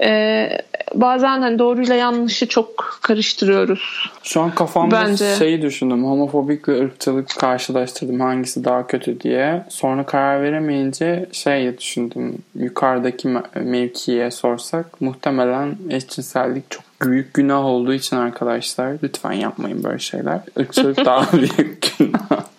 E, 0.01 0.49
bazen 0.93 1.41
hani 1.41 1.59
doğruyla 1.59 1.95
yanlışı 1.95 2.47
çok 2.47 2.99
karıştırıyoruz. 3.01 4.09
Şu 4.23 4.41
an 4.41 4.55
kafamda 4.55 5.01
Bence. 5.01 5.35
şeyi 5.35 5.61
düşündüm. 5.61 6.05
Homofobik 6.05 6.69
ve 6.69 6.81
ırkçılık 6.81 7.29
karşılaştırdım. 7.39 8.19
Hangisi 8.19 8.63
daha 8.63 8.87
kötü 8.87 9.21
diye. 9.21 9.65
Sonra 9.69 10.05
karar 10.05 10.43
veremeyince 10.43 11.25
şey 11.31 11.77
düşündüm. 11.77 12.37
Yukarıdaki 12.55 13.27
me- 13.27 13.59
mevkiye 13.63 14.31
sorsak 14.31 15.01
muhtemelen 15.01 15.75
eşcinsellik 15.89 16.71
çok 16.71 16.83
büyük 17.01 17.33
günah 17.33 17.65
olduğu 17.65 17.93
için 17.93 18.15
arkadaşlar 18.15 18.93
lütfen 19.03 19.31
yapmayın 19.31 19.83
böyle 19.83 19.99
şeyler. 19.99 20.39
Irkçılık 20.57 20.97
daha 21.05 21.37
büyük 21.37 21.97
günah. 21.99 22.54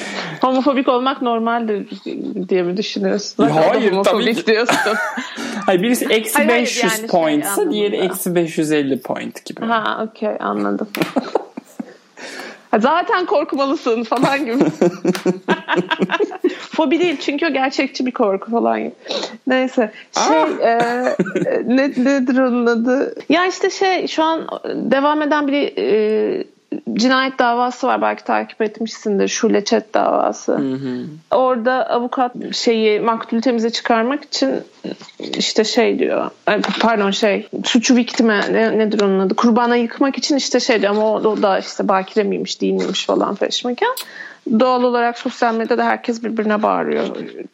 Homofobik 0.40 0.88
olmak 0.88 1.22
normaldir 1.22 1.86
diye 2.48 2.62
mi 2.62 2.76
düşünüyorsun? 2.76 3.48
Hayır, 3.48 3.94
tabii 4.04 4.34
ki. 4.34 4.46
diyorsun. 4.46 4.76
Hayır 5.66 5.82
birisi 5.82 6.04
eksi 6.04 6.34
Hayır, 6.34 6.48
hayır, 6.48 6.62
500 6.62 6.82
yani 6.84 6.98
şey 6.98 7.06
pointsa 7.06 7.50
anlamında. 7.50 7.72
diğeri 7.74 7.96
eksi 7.96 8.34
550 8.34 9.00
point 9.00 9.44
gibi. 9.44 9.60
ha 9.60 10.06
okey 10.10 10.36
anladım. 10.40 10.88
Zaten 12.78 13.26
korkmalısın 13.26 14.02
falan 14.02 14.44
gibi. 14.44 14.64
Fobi 16.58 17.00
değil 17.00 17.16
çünkü 17.20 17.46
o 17.46 17.52
gerçekçi 17.52 18.06
bir 18.06 18.10
korku 18.10 18.50
falan 18.50 18.78
gibi. 18.80 18.92
Neyse. 19.46 19.92
Şey 20.28 20.68
e, 20.70 20.78
ne, 21.66 21.88
nedir 21.88 22.38
onun 22.38 22.66
adı? 22.66 23.14
Ya 23.28 23.46
işte 23.46 23.70
şey 23.70 24.06
şu 24.06 24.22
an 24.22 24.48
devam 24.74 25.22
eden 25.22 25.48
bir 25.48 25.76
e, 25.78 26.44
cinayet 26.94 27.38
davası 27.38 27.86
var 27.86 28.02
belki 28.02 28.24
takip 28.24 28.62
etmişsindir. 28.62 29.28
Şule 29.28 29.64
Çet 29.64 29.94
davası. 29.94 30.52
Hı 30.52 30.74
hı. 30.74 31.04
Orada 31.30 31.90
avukat 31.90 32.32
şeyi 32.52 33.00
maktulü 33.00 33.40
temize 33.40 33.70
çıkarmak 33.70 34.24
için 34.24 34.50
işte 35.38 35.64
şey 35.64 35.98
diyor. 35.98 36.30
Pardon 36.80 37.10
şey 37.10 37.48
suçu 37.64 37.96
viktime 37.96 38.40
ne, 38.52 38.78
nedir 38.78 39.00
onun 39.00 39.18
adı? 39.18 39.34
Kurbana 39.34 39.76
yıkmak 39.76 40.18
için 40.18 40.36
işte 40.36 40.60
şey 40.60 40.80
diyor 40.80 40.90
ama 40.90 41.12
o, 41.12 41.14
o 41.14 41.42
da 41.42 41.58
işte 41.58 41.88
bakire 41.88 42.24
miymiş 42.24 42.60
değil 42.60 42.74
miymiş 42.74 43.06
falan 43.06 43.34
peşmeken. 43.34 43.94
Doğal 44.60 44.82
olarak 44.82 45.18
sosyal 45.18 45.54
medyada 45.54 45.84
herkes 45.84 46.24
birbirine 46.24 46.62
bağırıyor. 46.62 47.06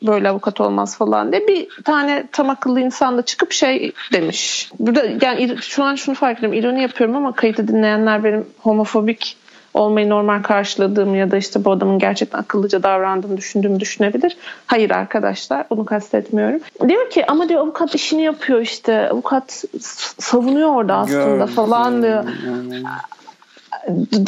Böyle 0.07 0.29
avukat 0.29 0.61
olmaz 0.61 0.99
falan 0.99 1.33
diye. 1.33 1.49
Bir 1.49 1.69
tane 1.85 2.25
tam 2.33 2.51
akıllı 2.51 2.81
insan 2.81 3.19
da 3.19 3.23
çıkıp 3.23 3.53
şey 3.53 3.93
demiş. 4.13 4.71
Burada 4.79 5.05
yani 5.23 5.57
şu 5.61 5.85
an 5.85 5.95
şunu 5.95 6.15
fark 6.15 6.39
ettim. 6.39 6.53
İroni 6.53 6.83
yapıyorum 6.83 7.17
ama 7.17 7.33
kayıtı 7.33 7.69
dinleyenler 7.69 8.25
benim 8.25 8.47
homofobik 8.59 9.37
olmayı 9.75 10.09
normal 10.09 10.43
karşıladığımı 10.43 11.17
ya 11.17 11.31
da 11.31 11.37
işte 11.37 11.65
bu 11.65 11.71
adamın 11.71 11.99
gerçekten 11.99 12.39
akıllıca 12.39 12.83
davrandığını 12.83 13.37
düşündüğümü 13.37 13.81
düşünebilir. 13.81 14.37
Hayır 14.67 14.91
arkadaşlar 14.91 15.67
onu 15.71 15.85
kastetmiyorum. 15.85 16.61
Diyor 16.89 17.11
ki 17.11 17.27
ama 17.27 17.49
diyor 17.49 17.61
avukat 17.61 17.95
işini 17.95 18.23
yapıyor 18.23 18.61
işte. 18.61 19.09
Avukat 19.09 19.65
savunuyor 20.19 20.69
orada 20.69 20.95
aslında 20.95 21.25
Gördüm. 21.25 21.47
falan 21.47 22.03
diyor. 22.03 22.25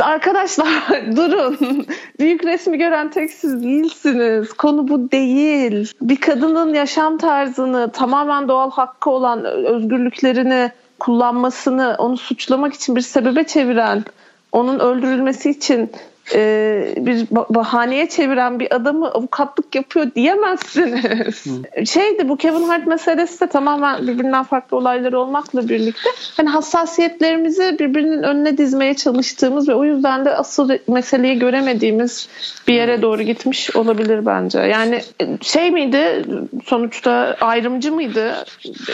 Arkadaşlar 0.00 0.66
durun. 1.16 1.87
Büyük 2.20 2.44
resmi 2.44 2.78
gören 2.78 3.11
tek 3.11 3.30
siz 3.30 3.62
değilsiniz. 3.62 4.52
Konu 4.52 4.88
bu 4.88 5.11
değil. 5.11 5.92
Bir 6.00 6.20
kadının 6.20 6.75
yaşam 6.75 7.18
tarzını 7.18 7.92
tamamen 7.92 8.49
doğal 8.49 8.70
hakkı 8.70 9.11
olan 9.11 9.44
özgürlüklerini 9.44 10.70
kullanmasını 10.99 11.94
onu 11.99 12.16
suçlamak 12.16 12.75
için 12.75 12.96
bir 12.96 13.00
sebebe 13.00 13.44
çeviren 13.44 14.04
onun 14.52 14.78
öldürülmesi 14.78 15.50
için 15.50 15.90
e, 16.35 16.95
bir 16.97 17.26
ba- 17.26 17.54
bahaneye 17.54 18.09
çeviren 18.09 18.61
bir 18.61 18.75
adamı 18.75 19.11
avukatlık 19.11 19.75
yapıyor 19.75 20.07
diyemezsiniz. 20.14 21.45
Şeydi 21.90 22.28
bu 22.28 22.37
Kevin 22.37 22.62
Hart 22.62 22.87
meselesi 22.87 23.40
de 23.40 23.47
tamamen 23.47 24.07
birbirinden 24.07 24.45
farklı 24.45 24.76
olayları 24.76 25.19
olmakla 25.19 25.69
birlikte 25.69 26.11
hani 26.37 26.49
hassasiyetlerimizi 26.49 27.76
birbirinin 27.78 28.23
önüne 28.23 28.59
dizmeye 28.59 28.95
çalıştığımız 28.95 29.69
ve 29.69 29.75
o 29.75 29.85
yüzden 29.85 30.25
de 30.25 30.37
asıl 30.37 30.71
meseleyi 30.88 31.38
göremediğimiz 31.38 32.28
bir 32.69 32.75
yere 32.75 33.02
doğru 33.02 33.23
gitmiş 33.23 33.76
olabilir 33.76 34.26
bence. 34.26 34.59
Yani 34.59 35.00
şey 35.43 35.71
miydi 35.71 36.25
sonuçta 36.64 37.37
ayrımcı 37.40 37.93
mıydı? 37.93 38.45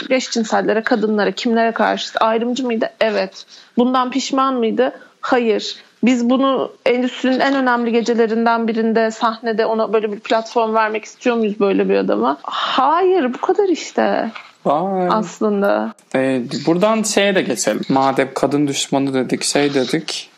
Eşcinsellere, 0.09 0.81
kadınlara, 0.83 1.31
kimlere 1.31 1.71
karşı 1.71 2.19
ayrımcı 2.19 2.65
mıydı? 2.65 2.89
Evet. 2.99 3.45
Bundan 3.77 4.11
pişman 4.11 4.53
mıydı? 4.53 4.93
Hayır. 5.21 5.75
Biz 6.03 6.29
bunu 6.29 6.71
endüstrinin 6.85 7.39
en 7.39 7.55
önemli 7.55 7.91
gecelerinden 7.91 8.67
birinde 8.67 9.11
sahnede 9.11 9.65
ona 9.65 9.93
böyle 9.93 10.11
bir 10.11 10.19
platform 10.19 10.73
vermek 10.73 11.05
istiyor 11.05 11.35
muyuz 11.35 11.59
böyle 11.59 11.89
bir 11.89 11.95
adama? 11.95 12.37
Hayır 12.43 13.33
bu 13.33 13.37
kadar 13.37 13.69
işte 13.69 14.31
Vay. 14.65 15.07
aslında. 15.11 15.93
Ee, 16.15 16.41
buradan 16.67 17.03
şeye 17.03 17.35
de 17.35 17.41
geçelim. 17.41 17.81
Madem 17.89 18.29
kadın 18.35 18.67
düşmanı 18.67 19.13
dedik, 19.13 19.43
şey 19.43 19.73
dedik. 19.73 20.31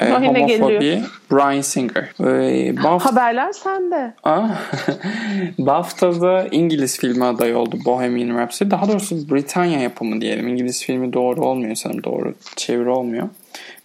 E, 0.00 0.10
homofobi. 0.10 0.46
geliyor. 0.46 1.02
Brian 1.32 1.60
Singer. 1.60 2.08
Ee, 2.20 2.74
BAF- 2.74 3.02
Haberler 3.02 3.52
sende. 3.52 4.14
Aa, 4.24 4.48
BAFTA'da 5.58 6.46
İngiliz 6.50 6.98
filmi 6.98 7.24
adayı 7.24 7.58
oldu 7.58 7.76
Bohemian 7.84 8.38
Rhapsody. 8.38 8.70
Daha 8.70 8.88
doğrusu 8.88 9.30
Britanya 9.30 9.80
yapımı 9.80 10.20
diyelim. 10.20 10.48
İngiliz 10.48 10.82
filmi 10.82 11.12
doğru 11.12 11.44
olmuyor 11.46 11.74
sanırım. 11.74 12.04
Doğru 12.04 12.34
çeviri 12.56 12.88
olmuyor. 12.88 13.28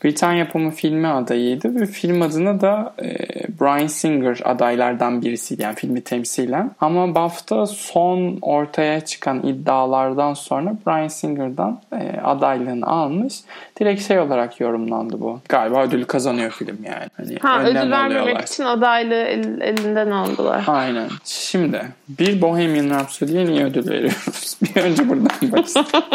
Britanya 0.04 0.38
yapımı 0.40 0.72
filmi 0.72 1.08
adayıydı 1.08 1.76
ve 1.82 1.86
film 1.86 2.22
adına 2.22 2.62
da 2.62 2.94
e, 3.04 3.16
Brian 3.62 3.88
Singer 3.88 4.40
adaylardan 4.44 5.22
birisiydi. 5.22 5.62
Yani 5.62 5.76
filmi 5.76 6.02
temsilen. 6.02 6.72
Ama 6.82 7.16
BAFTA 7.16 7.66
son 7.66 8.38
ortaya 8.42 9.06
çıkan 9.06 9.48
iddialardan 9.48 10.34
sonra 10.34 10.74
Brian 10.88 11.08
Singer'dan 11.08 11.82
e, 11.92 12.20
adaylığını 12.24 12.86
almış. 12.88 13.34
Direkt 13.80 14.08
şey 14.08 14.20
olarak 14.20 14.60
yorumlandı 14.60 15.20
bu. 15.22 15.40
Galiba 15.50 15.84
ödül 15.84 16.04
kazanıyor 16.04 16.52
film 16.52 16.78
yani. 16.86 17.06
Hani 17.18 17.38
Ha, 17.42 17.64
ödül 17.64 17.76
vermemek 17.76 18.18
alıyorlar. 18.22 18.44
için 18.44 18.64
adaylığı 18.64 19.14
el- 19.24 19.62
elinden 19.62 20.12
aldılar. 20.12 20.64
Aynen. 20.68 21.08
Şimdi 21.26 21.82
bir 22.10 22.42
Bohemian 22.42 22.90
Rhapsody'ye 22.90 23.46
niye 23.46 23.66
ödül 23.66 23.90
veriyoruz? 23.90 24.58
Bir 24.76 24.82
önce 24.82 25.10
buradan 25.10 25.52
başlayalım. 25.52 25.92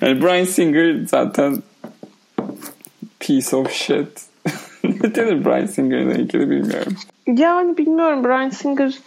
yani 0.00 0.22
Brian 0.22 0.44
Singer 0.44 1.06
zaten 1.06 1.56
piece 3.20 3.56
of 3.56 3.72
shit. 3.72 4.08
ne 4.84 5.14
denir 5.14 5.44
Brian 5.44 5.66
Singer'la 5.66 6.14
ilgili 6.14 6.50
bilmiyorum. 6.50 6.96
Yani 7.26 7.76
bilmiyorum 7.76 8.24
Brian 8.24 8.48
Singer. 8.48 8.98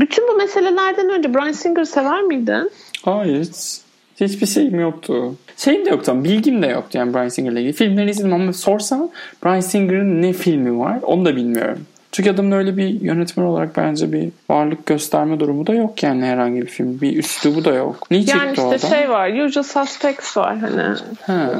Bütün 0.00 0.28
bu 0.28 0.36
meselelerden 0.36 1.08
önce 1.08 1.34
Brian 1.34 1.52
Singer 1.52 1.84
sever 1.84 2.22
miydin? 2.22 2.70
Hayır 3.02 3.44
hiç. 3.44 3.84
Hiçbir 4.20 4.46
şeyim 4.46 4.80
yoktu. 4.80 5.34
Şeyim 5.56 5.86
de 5.86 5.90
yoktu 5.90 6.24
bilgim 6.24 6.62
de 6.62 6.66
yoktu 6.66 6.98
yani 6.98 7.14
Brian 7.14 7.28
Singer'la 7.28 7.60
ilgili. 7.60 7.72
Filmlerini 7.72 8.10
izledim 8.10 8.32
ama 8.32 8.52
sorsan 8.52 9.10
Brian 9.44 9.60
Singer'ın 9.60 10.22
ne 10.22 10.32
filmi 10.32 10.78
var 10.78 10.98
onu 11.02 11.24
da 11.24 11.36
bilmiyorum. 11.36 11.86
Çünkü 12.14 12.30
adamın 12.30 12.50
öyle 12.50 12.76
bir 12.76 13.00
yönetmen 13.00 13.44
olarak 13.44 13.76
bence 13.76 14.12
bir 14.12 14.28
varlık 14.50 14.86
gösterme 14.86 15.40
durumu 15.40 15.66
da 15.66 15.74
yok 15.74 16.02
yani 16.02 16.24
herhangi 16.24 16.62
bir 16.62 16.66
film. 16.66 17.00
Bir 17.00 17.16
üslubu 17.16 17.64
da 17.64 17.72
yok. 17.72 18.10
Niye 18.10 18.24
Yani 18.28 18.56
çekti 18.56 18.74
işte 18.74 18.88
şey 18.88 19.10
var, 19.10 19.46
Usual 19.46 19.64
Suspects 19.64 20.36
var 20.36 20.58
hani 20.58 20.94
Ha. 21.26 21.50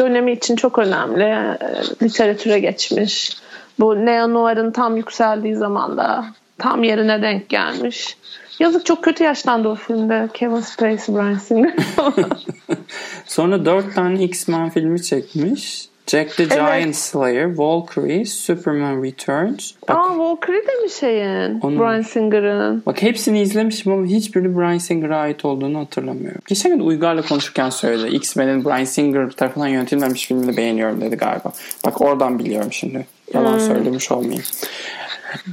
dönemi 0.00 0.32
için 0.32 0.56
çok 0.56 0.78
önemli. 0.78 1.22
e, 1.24 1.58
Literatüre 2.02 2.58
geçmiş. 2.58 3.36
Bu 3.78 4.06
Neo 4.06 4.34
Noir'ın 4.34 4.70
tam 4.70 4.96
yükseldiği 4.96 5.56
zamanda 5.56 6.24
tam 6.58 6.82
yerine 6.84 7.22
denk 7.22 7.48
gelmiş. 7.48 8.16
Yazık 8.60 8.86
çok 8.86 9.04
kötü 9.04 9.24
yaşlandı 9.24 9.68
o 9.68 9.74
filmde. 9.74 10.28
Kevin 10.34 10.60
Spacey, 10.60 11.14
Brian 11.16 11.34
Singer. 11.34 11.74
Sonra 13.26 13.64
dört 13.64 13.94
tane 13.94 14.24
X-Men 14.24 14.70
filmi 14.70 15.02
çekmiş. 15.02 15.87
Jack 16.08 16.36
the 16.36 16.44
Giant 16.44 16.96
Slayer, 16.96 17.44
Valkyrie, 17.58 18.24
Superman 18.26 19.02
Returns. 19.04 19.72
Bak, 19.88 19.96
Aa 19.96 20.18
Valkyrie 20.18 20.66
de 20.66 20.82
mi 20.82 20.90
şeyin? 20.90 21.60
Onun- 21.60 21.78
Brian 21.78 22.02
Singer'ın. 22.02 22.82
bak 22.86 23.02
hepsini 23.02 23.40
izlemişim 23.42 23.92
ama 23.92 24.06
hiçbirini 24.06 24.56
Brian 24.58 24.78
Singer'a 24.78 25.16
ait 25.18 25.44
olduğunu 25.44 25.78
hatırlamıyorum. 25.78 26.40
Geçen 26.48 26.72
gün 26.72 26.80
Uygar'la 26.86 27.22
konuşurken 27.22 27.70
söyledi. 27.70 28.16
X-Men'in 28.16 28.64
Brian 28.64 28.84
Singer 28.84 29.30
tarafından 29.30 29.68
yönetilmemiş 29.68 30.26
filmini 30.26 30.56
beğeniyorum 30.56 31.00
dedi 31.00 31.16
galiba. 31.16 31.52
Bak 31.86 32.00
oradan 32.00 32.38
biliyorum 32.38 32.72
şimdi. 32.72 33.06
Yalan 33.34 33.52
Hmm. 33.52 33.60
söylemiş 33.60 34.12
olmayayım. 34.12 34.44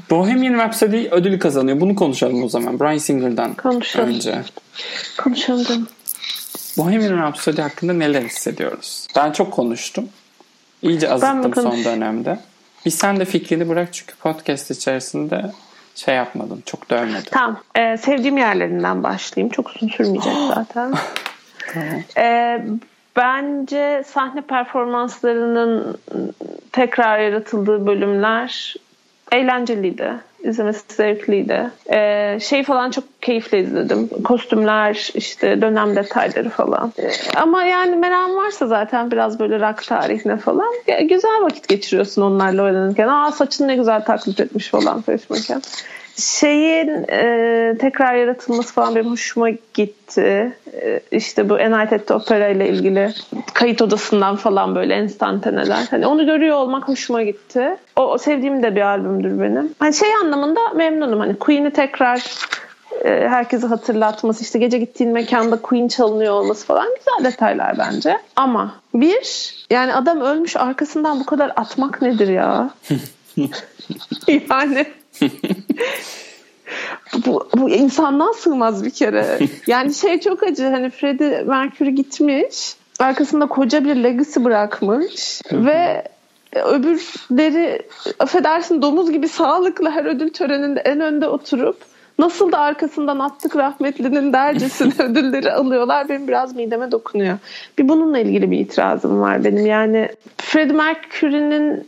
Bohemian 0.10 0.54
Rhapsody 0.54 1.08
ödül 1.12 1.40
kazanıyor. 1.40 1.80
Bunu 1.80 1.96
konuşalım 1.96 2.44
o 2.44 2.50
zaman. 2.50 2.80
Brian 2.80 2.98
Singer'dan 2.98 3.54
Konuşalım. 3.54 4.10
önce. 4.10 4.36
Konuşalım. 5.24 5.88
Bohemian 6.78 7.18
Rhapsody 7.18 7.62
hakkında 7.62 7.94
neler 7.94 8.22
hissediyoruz? 8.22 9.08
Ben 9.16 9.32
çok 9.32 9.52
konuştum. 9.52 10.06
İyice 10.82 11.08
Ben 11.08 11.12
azıttım 11.12 11.54
son 11.56 11.64
konuş- 11.64 11.86
dönemde. 11.86 12.40
Bir 12.86 12.92
sen 12.92 13.20
de 13.20 13.26
fikrini 13.26 13.70
bırak 13.70 13.94
çünkü 13.94 14.16
podcast 14.16 14.72
içerisinde 14.72 15.52
şey 15.96 16.16
yapmadın. 16.16 16.64
Çok 16.66 16.90
dövmedin. 16.90 17.28
Tamam. 17.32 17.60
Ee, 17.76 17.98
sevdiğim 17.98 18.38
yerlerinden 18.38 19.04
başlayayım. 19.04 19.52
Çok 19.52 19.70
uzun 19.70 19.88
sürmeyecek 19.88 20.34
zaten. 20.56 20.94
Ee, 22.18 22.62
bence 23.16 24.04
sahne 24.08 24.42
performanslarının 24.42 25.98
tekrar 26.72 27.20
yaratıldığı 27.20 27.88
bölümler 27.88 28.76
eğlenceliydi. 29.32 30.14
İzlemesi 30.44 30.82
zevkliydi. 30.90 31.70
Ee, 31.92 32.38
şey 32.42 32.64
falan 32.64 32.92
çok 32.92 33.22
keyifle 33.22 33.60
izledim. 33.60 34.10
Kostümler, 34.24 35.12
işte 35.14 35.62
dönem 35.62 35.96
detayları 35.96 36.50
falan. 36.50 36.94
Ee, 37.00 37.12
ama 37.36 37.64
yani 37.64 37.96
merakın 37.96 38.36
varsa 38.36 38.68
zaten 38.68 39.12
biraz 39.12 39.40
böyle 39.40 39.60
rock 39.60 39.84
tarihine 39.84 40.38
falan 40.38 40.74
ya, 40.88 41.00
güzel 41.02 41.42
vakit 41.42 41.68
geçiriyorsun 41.68 42.22
onlarla 42.22 42.64
oynanırken. 42.64 43.08
Aa 43.08 43.32
saçını 43.32 43.68
ne 43.68 43.76
güzel 43.76 44.06
taklit 44.06 44.40
etmiş 44.40 44.68
falan 44.68 45.02
peşmeken. 45.02 45.62
Şeyin 46.18 47.06
e, 47.12 47.78
tekrar 47.80 48.16
yaratılması 48.16 48.74
falan 48.74 48.96
benim 48.96 49.12
hoşuma 49.12 49.50
gitti. 49.50 50.58
E, 50.74 51.00
işte 51.12 51.50
bu 51.50 51.54
United 51.54 52.10
Opera 52.10 52.48
ile 52.48 52.70
ilgili 52.70 53.14
kayıt 53.54 53.82
odasından 53.82 54.36
falan 54.36 54.76
böyle 54.76 54.94
enstantaneler. 54.94 55.88
Hani 55.90 56.08
onu 56.08 56.26
görüyor 56.26 56.56
olmak 56.58 56.88
hoşuma 56.88 57.24
gitti. 57.24 57.78
O, 57.96 58.02
o 58.02 58.18
sevdiğim 58.18 58.64
de 58.64 58.76
bir 58.76 58.82
albümdür 58.82 59.42
benim. 59.42 59.74
Hani 59.80 59.94
şey 59.94 60.16
anlamında 60.16 60.60
memnunum. 60.76 61.20
Hani 61.20 61.36
Queen'i 61.36 61.72
tekrar 61.72 62.24
e, 63.04 63.10
herkese 63.10 63.68
hatırlatması 63.68 64.44
işte 64.44 64.60
gece 64.60 64.78
gittiğin 64.78 65.14
mekanda 65.14 65.62
Queen 65.62 65.88
çalınıyor 65.88 66.34
olması 66.34 66.66
falan 66.66 66.88
güzel 66.98 67.32
detaylar 67.32 67.78
bence. 67.78 68.18
Ama 68.36 68.76
bir 68.94 69.56
yani 69.70 69.94
adam 69.94 70.22
ölmüş 70.22 70.56
arkasından 70.56 71.20
bu 71.20 71.26
kadar 71.26 71.52
atmak 71.56 72.02
nedir 72.02 72.28
ya? 72.28 72.70
yani 74.50 74.86
bu, 77.26 77.50
bu 77.58 77.70
insandan 77.70 78.32
sığmaz 78.32 78.86
bir 78.86 78.90
kere. 78.90 79.40
Yani 79.68 79.94
şey 79.94 80.20
çok 80.20 80.44
acı 80.44 80.64
hani 80.64 80.90
Freddie 80.90 81.44
Mercury 81.44 81.90
gitmiş 81.90 82.76
arkasında 83.00 83.48
koca 83.48 83.86
bir 83.86 83.96
legacy 83.96 84.44
bırakmış 84.44 85.42
ve 85.52 86.04
öbürleri 86.56 87.82
affedersin 88.20 88.82
domuz 88.82 89.12
gibi 89.12 89.28
sağlıklı 89.28 89.90
her 89.90 90.06
ödül 90.06 90.30
töreninde 90.30 90.80
en 90.80 91.00
önde 91.00 91.28
oturup 91.28 91.78
nasıl 92.20 92.52
da 92.52 92.60
arkasından 92.60 93.20
attık 93.20 93.56
rahmetlinin 93.56 94.34
dercesine 94.34 94.94
ödülleri 95.00 95.52
alıyorlar 95.52 96.10
benim 96.10 96.28
biraz 96.28 96.56
mideme 96.56 96.92
dokunuyor. 96.92 97.38
Bir 97.78 97.90
bununla 97.90 98.20
ilgili 98.20 98.52
bir 98.52 98.60
itirazım 98.60 99.22
var 99.22 99.44
benim. 99.44 99.66
Yani 99.66 100.10
Freddie 100.38 100.76
Mercury'nin 100.76 101.88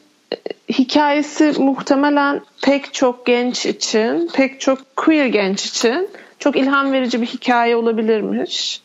hikayesi 0.69 1.53
muhtemelen 1.57 2.41
pek 2.62 2.93
çok 2.93 3.25
genç 3.25 3.65
için, 3.65 4.29
pek 4.34 4.62
çok 4.62 4.96
queer 4.96 5.25
genç 5.25 5.65
için 5.65 6.10
çok 6.39 6.55
ilham 6.55 6.91
verici 6.91 7.22
bir 7.22 7.25
hikaye 7.27 7.75
olabilirmiş. 7.75 8.81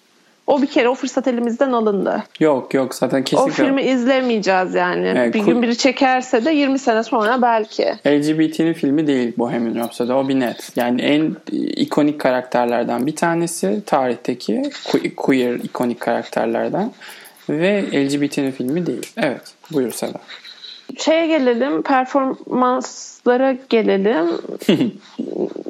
O 0.46 0.62
bir 0.62 0.66
kere 0.66 0.88
o 0.88 0.94
fırsat 0.94 1.28
elimizden 1.28 1.72
alındı. 1.72 2.24
Yok 2.40 2.74
yok 2.74 2.94
zaten 2.94 3.22
kesinlikle. 3.24 3.62
O 3.62 3.66
filmi 3.66 3.82
izlemeyeceğiz 3.82 4.74
yani. 4.74 5.12
Evet, 5.16 5.34
bir 5.34 5.40
gün 5.40 5.62
biri 5.62 5.76
çekerse 5.76 6.44
de 6.44 6.50
20 6.50 6.78
sene 6.78 7.02
sonra 7.02 7.42
belki. 7.42 7.84
LGBT'nin 8.06 8.72
filmi 8.72 9.06
değil 9.06 9.32
Bohemian 9.38 9.74
Rhapsody. 9.74 10.12
O 10.12 10.28
bir 10.28 10.40
net. 10.40 10.72
Yani 10.76 11.02
en 11.02 11.36
ikonik 11.52 12.20
karakterlerden 12.20 13.06
bir 13.06 13.16
tanesi 13.16 13.82
tarihteki 13.86 14.62
que- 14.84 15.14
queer 15.14 15.54
ikonik 15.54 16.00
karakterlerden 16.00 16.92
ve 17.48 17.84
LGBT'nin 17.92 18.50
filmi 18.50 18.86
değil. 18.86 19.12
Evet. 19.16 19.42
Buyur 19.72 19.92
Seda. 19.92 20.18
Şeye 20.98 21.26
gelelim, 21.26 21.82
performanslara 21.82 23.52
gelelim. 23.68 24.28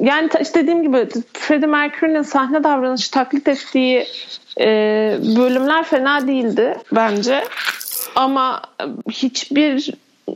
yani 0.01 0.29
işte 0.41 0.61
dediğim 0.61 0.83
gibi 0.83 1.07
Freddie 1.33 1.67
Mercury'nin 1.67 2.21
sahne 2.21 2.63
davranışı 2.63 3.11
taklit 3.11 3.47
ettiği 3.47 4.05
e, 4.59 4.65
bölümler 5.37 5.83
fena 5.83 6.27
değildi 6.27 6.77
bence. 6.91 7.43
Ama 8.15 8.61
hiçbir 9.11 9.93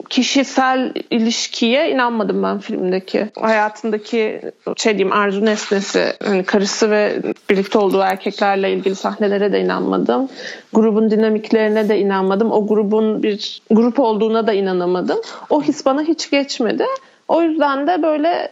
kişisel 0.10 0.94
ilişkiye 1.12 1.91
inanmadım 1.91 2.44
ben 2.44 2.60
filmdeki. 2.60 3.27
Hayatındaki 3.39 4.41
şey 4.77 4.98
diyeyim 4.98 5.13
arzu 5.13 5.46
nesnesi, 5.46 6.13
hani 6.24 6.44
karısı 6.44 6.91
ve 6.91 7.22
birlikte 7.50 7.77
olduğu 7.77 8.00
erkeklerle 8.00 8.74
ilgili 8.74 8.96
sahnelere 8.96 9.53
de 9.53 9.60
inanmadım. 9.60 10.29
Grubun 10.74 11.12
dinamiklerine 11.12 11.89
de 11.89 12.00
inanmadım. 12.00 12.51
O 12.51 12.67
grubun 12.67 13.24
bir 13.24 13.62
grup 13.72 14.00
olduğuna 14.00 14.48
da 14.48 14.53
inanamadım. 14.53 15.17
O 15.50 15.62
his 15.62 15.86
bana 15.86 16.01
hiç 16.01 16.29
geçmedi. 16.29 16.86
O 17.27 17.41
yüzden 17.41 17.88
de 17.88 18.03
böyle 18.03 18.51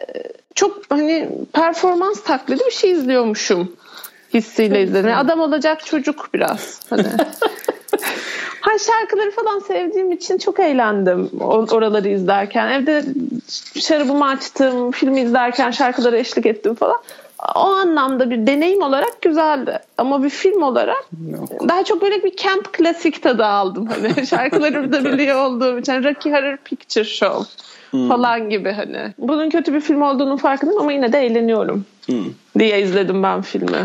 çok 0.56 0.82
hani 0.90 1.30
performans 1.54 2.24
taklidi 2.24 2.64
bir 2.66 2.72
şey 2.72 2.92
izliyormuşum 2.92 3.72
hissiyle 4.36 4.84
izledim. 4.84 5.10
Yani 5.10 5.20
Adam 5.20 5.40
olacak 5.40 5.86
çocuk 5.86 6.30
biraz. 6.34 6.80
Hani. 6.90 7.04
Ha 8.66 8.72
şarkıları 8.78 9.32
falan 9.32 9.60
sevdiğim 9.60 10.12
için 10.12 10.38
çok 10.38 10.60
eğlendim 10.60 11.30
oraları 11.40 12.08
izlerken. 12.10 12.68
Evde 12.68 13.04
şarabımı 13.80 14.28
açtım, 14.28 14.92
filmi 14.92 15.22
izlerken 15.22 15.72
şarkılara 15.72 16.18
eşlik 16.18 16.46
ettim 16.46 16.76
falan. 16.76 16.98
O 17.56 17.60
anlamda 17.60 18.30
bir 18.30 18.48
deneyim 18.48 18.82
olarak 18.82 19.22
güzeldi. 19.22 19.80
Ama 19.98 20.24
bir 20.24 20.30
film 20.30 20.62
olarak 20.62 21.06
Yok. 21.32 21.70
daha 21.70 21.84
çok 21.84 22.02
böyle 22.02 22.24
bir 22.24 22.36
camp 22.36 22.74
klasik 22.74 23.24
tadı 23.24 23.46
aldım. 23.46 23.88
Hani 23.88 24.28
şarkıları 24.28 24.94
da 24.94 25.06
biliyor 25.06 25.46
olduğum 25.46 25.80
için. 25.80 26.04
Rocky 26.04 26.36
Horror 26.36 26.58
Picture 26.58 27.04
Show 27.04 27.46
falan 28.08 28.50
gibi 28.50 28.72
hani. 28.72 29.14
Bunun 29.18 29.50
kötü 29.50 29.74
bir 29.74 29.82
film 29.82 30.02
olduğunun 30.02 30.38
farkındayım 30.38 30.82
ama 30.82 30.92
yine 30.92 31.14
de 31.14 31.20
eğleniyorum 31.26 31.86
diye 32.60 32.82
izledim 32.82 33.24
ben 33.24 33.42
filmi. 33.42 33.78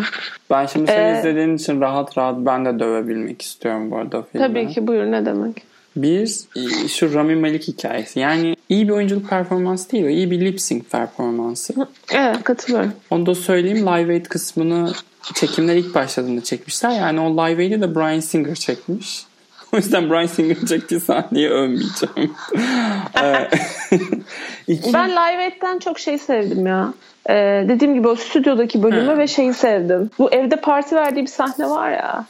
Ben 0.50 0.66
şimdi 0.66 0.90
seni 0.90 1.16
Ee, 1.16 1.18
izlediğin 1.18 1.56
için 1.56 1.80
rahat 1.80 2.18
rahat 2.18 2.36
ben 2.38 2.64
de 2.64 2.78
dövebilmek 2.78 3.42
istiyorum 3.42 3.90
bu 3.90 3.96
arada 3.96 4.22
filmi. 4.22 4.46
Tabii 4.46 4.68
ki 4.68 4.86
buyur 4.86 5.04
ne 5.04 5.26
demek. 5.26 5.62
Bir 5.96 6.40
e, 6.56 6.88
şu 6.88 7.14
Rami 7.14 7.36
Malek 7.36 7.68
hikayesi. 7.68 8.20
Yani 8.20 8.56
iyi 8.68 8.88
bir 8.88 8.92
oyunculuk 8.92 9.28
performansı 9.28 9.92
değil 9.92 10.04
o. 10.04 10.08
iyi 10.08 10.30
bir 10.30 10.40
lip 10.40 10.60
sync 10.60 10.84
performansı. 10.90 11.74
Evet 12.12 12.44
katılıyorum. 12.44 12.92
Onu 13.10 13.26
da 13.26 13.34
söyleyeyim 13.34 13.86
Live 13.86 14.12
Aid 14.12 14.26
kısmını 14.26 14.92
çekimler 15.34 15.76
ilk 15.76 15.94
başladığında 15.94 16.40
çekmişler. 16.40 16.90
Yani 16.90 17.20
o 17.20 17.32
Live 17.32 17.62
Aid'i 17.62 17.80
de 17.80 17.94
Brian 17.94 18.20
Singer 18.20 18.54
çekmiş. 18.54 19.24
O 19.72 19.76
yüzden 19.76 20.10
Brian 20.10 20.26
Singer'ın 20.26 20.66
çektiği 20.66 21.00
sahneyi 21.00 21.50
övmeyeceğim. 21.50 22.34
Ee, 23.22 23.48
İki, 24.66 24.92
Ben 24.92 25.10
Live 25.10 25.42
Aid'den 25.42 25.78
çok 25.78 25.98
şey 25.98 26.18
sevdim 26.18 26.66
ya. 26.66 26.92
Ee, 27.28 27.64
dediğim 27.68 27.94
gibi 27.94 28.08
o 28.08 28.14
stüdyodaki 28.14 28.82
bölümü 28.82 29.18
ve 29.18 29.26
şeyi 29.26 29.54
sevdim. 29.54 30.10
Bu 30.18 30.30
evde 30.30 30.56
parti 30.56 30.94
verdiği 30.96 31.22
bir 31.22 31.26
sahne 31.26 31.70
var 31.70 31.90
ya. 31.90 32.24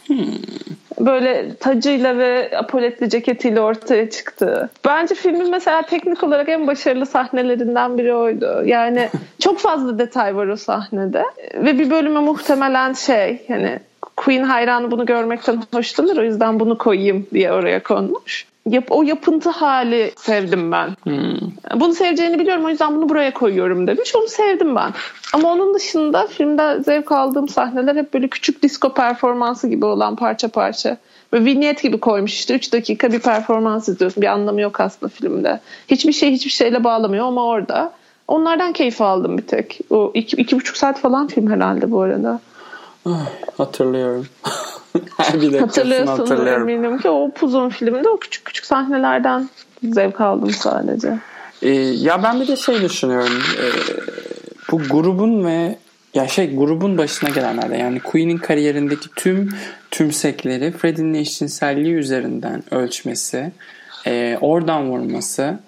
Böyle 1.01 1.55
tacıyla 1.55 2.19
ve 2.19 2.51
apoletli 2.59 3.11
ceketiyle 3.11 3.61
ortaya 3.61 4.11
çıktı. 4.11 4.71
Bence 4.85 5.15
filmin 5.15 5.51
mesela 5.51 5.83
teknik 5.83 6.25
olarak 6.25 6.49
en 6.49 6.67
başarılı 6.67 7.07
sahnelerinden 7.07 7.99
biri 7.99 8.15
oydu. 8.15 8.63
Yani 8.67 9.09
çok 9.39 9.59
fazla 9.59 9.99
detay 9.99 10.37
var 10.37 10.47
o 10.47 10.57
sahnede. 10.57 11.25
Ve 11.55 11.79
bir 11.79 11.91
bölümü 11.91 12.21
muhtemelen 12.21 12.93
şey 12.93 13.45
hani 13.49 13.79
Queen 14.17 14.43
hayranı 14.43 14.91
bunu 14.91 15.07
görmekten 15.07 15.63
hoşlanır 15.73 16.17
o 16.17 16.23
yüzden 16.23 16.61
bunu 16.61 16.79
koyayım 16.79 17.27
diye 17.33 17.53
oraya 17.53 17.83
konmuş. 17.83 18.47
Yap, 18.67 18.85
o 18.91 19.03
yapıntı 19.03 19.51
hali 19.51 20.13
sevdim 20.17 20.73
ben. 20.73 20.91
Bunu 21.75 21.95
seveceğini 21.95 22.39
biliyorum 22.39 22.65
o 22.65 22.69
yüzden 22.69 22.97
bunu 22.97 23.09
buraya 23.09 23.35
koyuyorum 23.35 23.87
demiş. 23.87 24.17
Onu 24.17 24.29
sevdim 24.29 24.77
ben. 24.77 24.93
Ama 25.33 25.53
onun 25.53 25.75
dışında 25.75 26.27
filmde 26.27 26.83
zevk 26.83 27.13
aldığım 27.13 27.49
sahneler 27.49 27.97
hep 27.97 28.15
böyle 28.15 28.29
küçük 28.29 28.63
disco 28.63 28.95
performansı 28.95 29.69
gibi 29.69 29.85
olan 29.85 30.17
parça 30.17 30.49
parça. 30.49 30.97
Ve 31.33 31.45
vignette 31.45 31.89
gibi 31.89 32.01
koymuş 32.01 32.35
işte 32.35 32.55
3 32.55 32.73
dakika 32.73 33.13
bir 33.13 33.19
performans 33.19 33.89
izliyorsun. 33.89 34.23
Bir 34.23 34.27
anlamı 34.27 34.61
yok 34.61 34.81
aslında 34.81 35.11
filmde. 35.11 35.61
Hiçbir 35.89 36.13
şey 36.13 36.31
hiçbir 36.31 36.51
şeyle 36.51 36.85
bağlamıyor 36.85 37.27
ama 37.27 37.47
orada. 37.47 37.93
Onlardan 38.29 38.73
keyif 38.73 39.01
aldım 39.01 39.39
bir 39.39 39.47
tek. 39.47 39.81
O 39.91 40.11
iki, 40.15 40.37
iki 40.37 40.57
buçuk 40.57 40.77
saat 40.77 40.99
falan 40.99 41.27
film 41.27 41.51
herhalde 41.51 41.91
bu 41.91 42.01
arada. 42.01 42.41
Hatırlıyorum. 43.57 44.27
Her 45.17 45.35
bir 45.35 45.47
dakikasını 45.47 45.61
Hatırlıyorsun 45.61 46.07
hatırlıyorum. 46.07 46.69
eminim 46.69 46.99
ki 46.99 47.09
o 47.09 47.31
uzun 47.43 47.69
filmde 47.69 48.09
o 48.09 48.19
küçük 48.19 48.45
küçük 48.45 48.67
sahnelerden 48.67 49.49
zevk 49.83 50.21
aldım 50.21 50.51
sadece. 50.51 51.19
Ee, 51.63 51.71
ya 51.79 52.23
ben 52.23 52.41
bir 52.41 52.49
de 52.49 52.57
şey 52.57 52.83
düşünüyorum. 52.83 53.43
Ee, 53.59 53.71
bu 54.71 54.79
grubun 54.79 55.45
ve 55.45 55.77
ya 56.15 56.29
şey 56.29 56.57
grubun 56.57 56.99
başına 56.99 57.31
gelenlerde 57.31 57.77
yani 57.77 58.01
Queen'in 58.01 58.39
kariyerindeki 58.39 59.09
tüm 59.17 59.49
tümsekleri 59.91 60.73
Freddie'nin 60.73 61.15
eşcinselliği 61.15 61.95
üzerinden 61.95 62.63
ölçmesi, 62.71 63.53
e, 64.07 64.39
oradan 64.41 64.91
vurması 64.91 65.59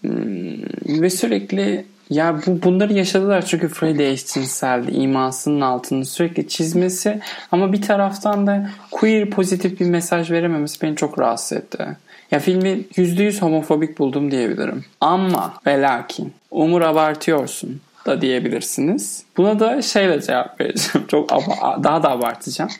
hmm, 0.00 1.02
ve 1.02 1.10
sürekli 1.10 1.84
ya 2.10 2.40
bu 2.46 2.62
bunları 2.62 2.92
yaşadılar 2.92 3.42
çünkü 3.46 3.68
Freddie 3.68 4.10
eşcinseldi. 4.10 4.90
imasının 4.90 5.60
altını 5.60 6.04
sürekli 6.04 6.48
çizmesi 6.48 7.20
ama 7.52 7.72
bir 7.72 7.82
taraftan 7.82 8.46
da 8.46 8.70
queer 8.90 9.30
pozitif 9.30 9.80
bir 9.80 9.86
mesaj 9.86 10.30
verememesi 10.30 10.82
beni 10.82 10.96
çok 10.96 11.18
rahatsız 11.18 11.58
etti. 11.58 11.86
Ya 12.30 12.38
filmi 12.38 12.68
%100 12.96 13.40
homofobik 13.40 13.98
buldum 13.98 14.30
diyebilirim. 14.30 14.84
Ama 15.00 15.54
ve 15.66 15.82
lakin 15.82 16.32
umur 16.50 16.80
abartıyorsun 16.82 17.80
da 18.06 18.20
diyebilirsiniz. 18.20 19.22
Buna 19.36 19.60
da 19.60 19.82
şeyle 19.82 20.22
cevap 20.22 20.60
vereceğim. 20.60 21.06
Çok 21.08 21.32
aba- 21.32 21.84
daha 21.84 22.02
da 22.02 22.10
abartacağım. 22.10 22.70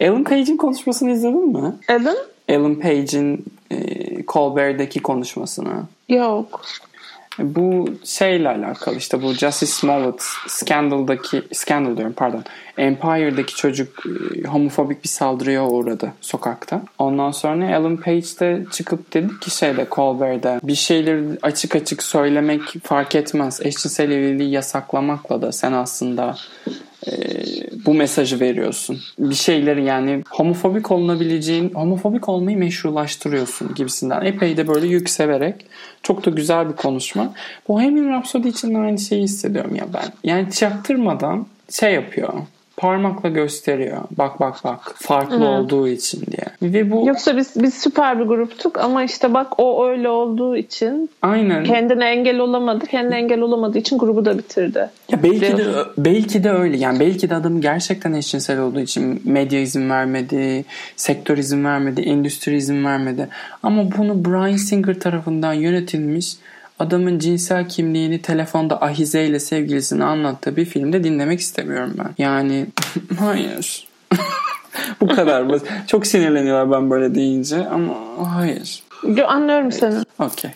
Ellen 0.00 0.24
Page'in 0.24 0.56
konuşmasını 0.56 1.10
izledin 1.10 1.48
mi? 1.52 1.72
Ellen? 1.88 2.16
Ellen 2.48 2.74
Page'in 2.74 3.44
e, 3.70 3.76
Colbert'deki 4.26 5.02
konuşmasını. 5.02 5.72
Yok. 6.08 6.62
Bu 7.38 7.88
şeyle 8.04 8.48
alakalı 8.48 8.96
işte 8.96 9.22
bu 9.22 9.32
Justice 9.32 9.72
Smollett 9.72 10.22
Scandal'daki 10.48 11.42
Scandal 11.52 11.96
diyorum 11.96 12.14
pardon 12.16 12.44
Empire'daki 12.78 13.56
çocuk 13.56 14.06
e, 14.06 14.48
homofobik 14.48 15.04
bir 15.04 15.08
saldırıya 15.08 15.66
uğradı 15.66 16.12
sokakta. 16.20 16.82
Ondan 16.98 17.30
sonra 17.30 17.64
Ellen 17.64 17.96
Page 17.96 18.26
de 18.40 18.64
çıkıp 18.72 19.14
dedi 19.14 19.40
ki 19.40 19.50
şeyde 19.50 19.86
Colbert'de 19.90 20.60
bir 20.62 20.74
şeyleri 20.74 21.24
açık 21.42 21.76
açık 21.76 22.02
söylemek 22.02 22.60
fark 22.82 23.14
etmez. 23.14 23.60
Eşcinsel 23.62 24.10
evliliği 24.10 24.50
yasaklamakla 24.50 25.42
da 25.42 25.52
sen 25.52 25.72
aslında 25.72 26.36
e, 27.06 27.12
bu 27.86 27.94
mesajı 27.94 28.40
veriyorsun. 28.40 29.00
Bir 29.18 29.34
şeyleri 29.34 29.84
yani 29.84 30.22
homofobik 30.30 30.90
olunabileceğin, 30.90 31.70
homofobik 31.74 32.28
olmayı 32.28 32.58
meşrulaştırıyorsun 32.58 33.74
gibisinden. 33.74 34.24
Epey 34.24 34.56
de 34.56 34.68
böyle 34.68 34.86
yükseverek 34.86 35.66
çok 36.02 36.26
da 36.26 36.30
güzel 36.30 36.68
bir 36.68 36.76
konuşma. 36.76 37.34
Bohemian 37.68 38.10
Rhapsody 38.10 38.48
için 38.48 38.74
de 38.74 38.78
aynı 38.78 38.98
şeyi 38.98 39.22
hissediyorum 39.22 39.74
ya 39.74 39.86
ben. 39.94 40.30
Yani 40.30 40.52
çaktırmadan 40.52 41.46
şey 41.70 41.94
yapıyor. 41.94 42.32
Parmakla 42.78 43.28
gösteriyor. 43.28 43.98
Bak 44.18 44.40
bak 44.40 44.56
bak 44.64 44.94
farklı 44.94 45.40
Hı. 45.40 45.44
olduğu 45.44 45.88
için 45.88 46.22
diye. 46.26 46.72
Ve 46.72 46.90
bu 46.90 47.06
Yoksa 47.06 47.36
biz 47.36 47.52
biz 47.56 47.74
süper 47.74 48.20
bir 48.20 48.24
gruptuk 48.24 48.78
ama 48.78 49.04
işte 49.04 49.34
bak 49.34 49.60
o 49.60 49.86
öyle 49.86 50.08
olduğu 50.08 50.56
için 50.56 51.10
aynen 51.22 51.64
kendine 51.64 52.04
engel 52.04 52.38
olamadı. 52.38 52.86
Kendine 52.86 53.16
engel 53.16 53.40
olamadığı 53.40 53.78
için 53.78 53.98
grubu 53.98 54.24
da 54.24 54.38
bitirdi. 54.38 54.90
Ya 55.12 55.22
belki 55.22 55.56
de 55.56 55.64
belki 55.98 56.44
de 56.44 56.50
öyle. 56.50 56.76
Yani 56.76 57.00
belki 57.00 57.30
de 57.30 57.34
adam 57.34 57.60
gerçekten 57.60 58.12
eşcinsel 58.12 58.60
olduğu 58.60 58.80
için 58.80 59.22
medya 59.24 59.60
izin 59.60 59.90
vermedi, 59.90 60.64
sektör 60.96 61.38
izin 61.38 61.64
vermedi, 61.64 62.00
endüstri 62.00 62.56
izin 62.56 62.84
vermedi. 62.84 63.28
Ama 63.62 63.82
bunu 63.98 64.24
Brian 64.24 64.56
Singer 64.56 65.00
tarafından 65.00 65.52
yönetilmiş 65.52 66.36
adamın 66.78 67.18
cinsel 67.18 67.68
kimliğini 67.68 68.22
telefonda 68.22 68.82
ahizeyle 68.82 69.40
sevgilisine 69.40 70.04
anlattığı 70.04 70.56
bir 70.56 70.64
filmde 70.64 71.04
dinlemek 71.04 71.40
istemiyorum 71.40 71.94
ben. 71.98 72.14
Yani 72.18 72.66
hayır. 73.18 73.88
Bu 75.00 75.08
kadar 75.08 75.48
basit. 75.48 75.68
Çok 75.86 76.06
sinirleniyorlar 76.06 76.70
ben 76.70 76.90
böyle 76.90 77.14
deyince 77.14 77.66
ama 77.68 77.94
hayır. 78.32 78.82
Yo, 79.16 79.26
Anlıyorum 79.26 79.72
seni. 79.72 79.94
Okey. 80.18 80.50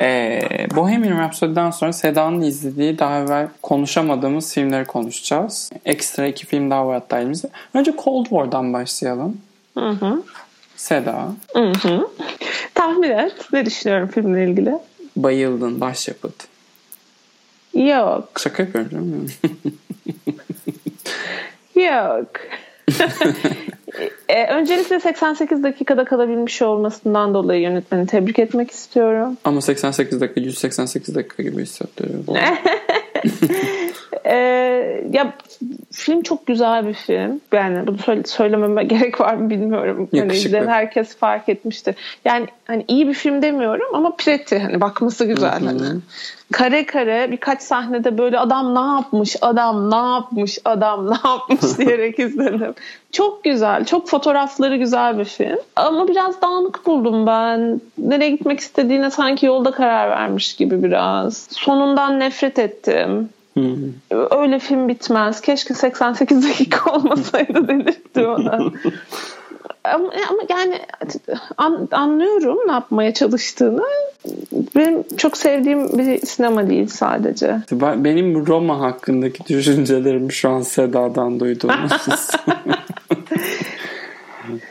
Ee, 0.00 0.40
Bohemian 0.76 1.18
Rhapsody'den 1.18 1.70
sonra 1.70 1.92
Seda'nın 1.92 2.40
izlediği 2.40 2.98
daha 2.98 3.18
evvel 3.18 3.48
konuşamadığımız 3.62 4.54
filmleri 4.54 4.84
konuşacağız. 4.84 5.70
Ekstra 5.84 6.26
iki 6.26 6.46
film 6.46 6.70
daha 6.70 6.86
var 6.86 6.94
hatta 6.94 7.18
elimizde. 7.18 7.48
Önce 7.74 7.92
Cold 8.04 8.24
War'dan 8.24 8.72
başlayalım. 8.72 9.36
Hı 9.78 9.88
hı. 9.90 10.22
Seda, 10.76 11.28
Hı 11.54 11.72
hı. 11.82 12.08
Tahmin 12.74 13.10
et. 13.10 13.34
Ne 13.52 13.66
düşünüyorum 13.66 14.08
filmle 14.08 14.44
ilgili? 14.50 14.74
Bayıldın 15.16 15.80
başyapıt. 15.80 16.34
Yok. 17.74 18.28
Şaka 18.40 18.62
yapıyorum 18.62 19.06
mi? 19.06 19.26
Yok. 21.84 22.28
e, 24.28 24.46
öncelikle 24.46 25.00
88 25.00 25.62
dakikada 25.62 26.04
kalabilmiş 26.04 26.62
olmasından 26.62 27.34
dolayı 27.34 27.60
yönetmeni 27.60 28.06
tebrik 28.06 28.38
etmek 28.38 28.70
istiyorum. 28.70 29.36
Ama 29.44 29.60
88 29.60 30.20
dakika 30.20 30.40
188 30.40 31.14
dakika 31.14 31.42
gibi 31.42 31.62
hissettiriyor. 31.62 32.24
E, 34.24 34.34
ya 35.10 35.32
film 35.92 36.22
çok 36.22 36.46
güzel 36.46 36.86
bir 36.86 36.94
film. 36.94 37.40
Yani 37.52 37.86
bunu 37.86 37.98
söyle, 37.98 38.22
söylememe 38.24 38.84
gerek 38.84 39.20
var 39.20 39.34
mı 39.34 39.50
bilmiyorum. 39.50 40.08
Hani 40.16 40.32
izleyen 40.32 40.66
herkes 40.66 41.16
fark 41.16 41.48
etmiştir. 41.48 41.94
Yani 42.24 42.46
hani 42.66 42.84
iyi 42.88 43.08
bir 43.08 43.14
film 43.14 43.42
demiyorum 43.42 43.94
ama 43.94 44.16
preti 44.16 44.58
hani 44.58 44.80
bakması 44.80 45.24
güzel 45.24 45.64
hani. 45.64 46.00
Kare 46.52 46.86
kare 46.86 47.28
birkaç 47.30 47.62
sahnede 47.62 48.18
böyle 48.18 48.38
adam 48.38 48.74
ne 48.74 48.96
yapmış, 48.96 49.36
adam 49.40 49.90
ne 49.90 50.12
yapmış, 50.12 50.58
adam 50.64 51.10
ne 51.10 51.16
yapmış 51.24 51.78
diyerek 51.78 52.18
izledim. 52.18 52.74
Çok 53.12 53.44
güzel, 53.44 53.84
çok 53.84 54.08
fotoğrafları 54.08 54.76
güzel 54.76 55.18
bir 55.18 55.24
film. 55.24 55.58
Ama 55.76 56.08
biraz 56.08 56.42
dağınık 56.42 56.86
buldum 56.86 57.26
ben. 57.26 57.80
Nereye 57.98 58.30
gitmek 58.30 58.60
istediğine 58.60 59.10
sanki 59.10 59.46
yolda 59.46 59.70
karar 59.70 60.10
vermiş 60.10 60.56
gibi 60.56 60.82
biraz. 60.82 61.46
Sonundan 61.50 62.20
nefret 62.20 62.58
ettim. 62.58 63.28
Hı. 63.58 63.62
Öyle 64.30 64.58
film 64.58 64.88
bitmez. 64.88 65.40
Keşke 65.40 65.74
88 65.74 66.48
dakika 66.48 66.92
olmasaydı 66.96 67.68
delirtti 67.68 68.26
ona. 68.26 68.58
ama, 69.84 70.10
ama 70.30 70.42
yani 70.48 70.78
an- 71.56 71.88
anlıyorum 71.92 72.58
ne 72.66 72.72
yapmaya 72.72 73.14
çalıştığını. 73.14 73.82
Benim 74.76 75.04
çok 75.16 75.36
sevdiğim 75.36 75.98
bir 75.98 76.26
sinema 76.26 76.68
değil 76.70 76.86
sadece. 76.86 77.56
Ben- 77.72 78.04
Benim 78.04 78.46
Roma 78.46 78.80
hakkındaki 78.80 79.46
düşüncelerim 79.46 80.32
şu 80.32 80.50
an 80.50 80.60
Seda'dan 80.60 81.40
duyduğumuz. 81.40 81.92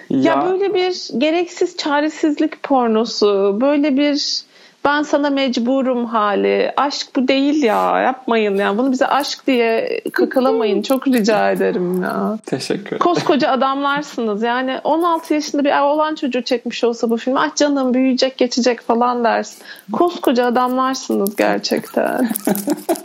Ya, 0.10 0.46
böyle 0.46 0.74
bir 0.74 1.20
gereksiz 1.20 1.78
çaresizlik 1.78 2.64
pornosu, 2.64 3.58
böyle 3.62 3.98
bir 3.98 4.44
ben 4.86 5.02
sana 5.02 5.30
mecburum 5.30 6.06
hali. 6.06 6.72
Aşk 6.78 7.08
bu 7.16 7.28
değil 7.28 7.64
ya. 7.64 8.00
Yapmayın 8.00 8.56
ya. 8.56 8.78
Bunu 8.78 8.92
bize 8.92 9.08
aşk 9.08 9.48
diye 9.48 10.02
kakalamayın. 10.14 10.82
Çok 10.82 11.08
rica 11.08 11.52
ederim 11.52 12.04
ya. 12.04 12.38
Teşekkür 12.46 12.88
ederim. 12.88 13.00
Koskoca 13.00 13.50
adamlarsınız. 13.50 14.44
Yani 14.44 14.80
16 14.84 15.34
yaşında 15.34 15.64
bir 15.64 15.80
oğlan 15.82 16.16
çocuğu 16.16 16.42
çekmiş 16.42 16.84
olsa 16.84 17.10
bu 17.10 17.18
filmi 17.18 17.40
ah 17.40 17.56
canım 17.56 17.94
büyüyecek 17.94 18.38
geçecek 18.38 18.82
falan 18.82 19.24
dersin. 19.24 19.64
Koskoca 19.92 20.46
adamlarsınız 20.46 21.36
gerçekten. 21.36 22.30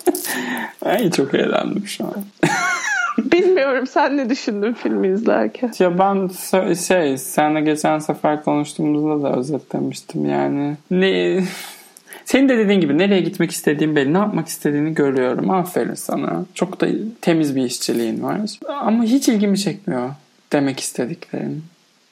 Ay 0.85 1.11
çok 1.11 1.35
eğlendim 1.35 1.87
şu 1.87 2.05
an. 2.05 2.25
Bilmiyorum 3.33 3.87
sen 3.87 4.17
ne 4.17 4.31
düşündün 4.31 4.73
filmi 4.73 5.09
izlerken? 5.09 5.73
Ya 5.79 5.99
ben 5.99 6.31
şey 6.75 7.19
seninle 7.19 7.61
geçen 7.61 7.99
sefer 7.99 8.45
konuştuğumuzda 8.45 9.23
da 9.23 9.37
özetlemiştim 9.37 10.29
yani. 10.29 10.77
Ne 10.91 11.41
senin 12.25 12.49
de 12.49 12.59
dediğin 12.59 12.81
gibi 12.81 12.99
nereye 12.99 13.21
gitmek 13.21 13.51
istediğin 13.51 13.97
belli. 13.97 14.13
Ne 14.13 14.19
yapmak 14.19 14.49
istediğini 14.49 14.95
görüyorum. 14.95 15.51
Aferin 15.51 15.95
sana. 15.95 16.45
Çok 16.55 16.81
da 16.81 16.87
temiz 17.21 17.57
bir 17.57 17.65
işçiliğin 17.65 18.23
var. 18.23 18.41
Ama 18.69 19.05
hiç 19.05 19.29
ilgimi 19.29 19.59
çekmiyor 19.59 20.11
demek 20.53 20.81
istediklerin. 20.81 21.65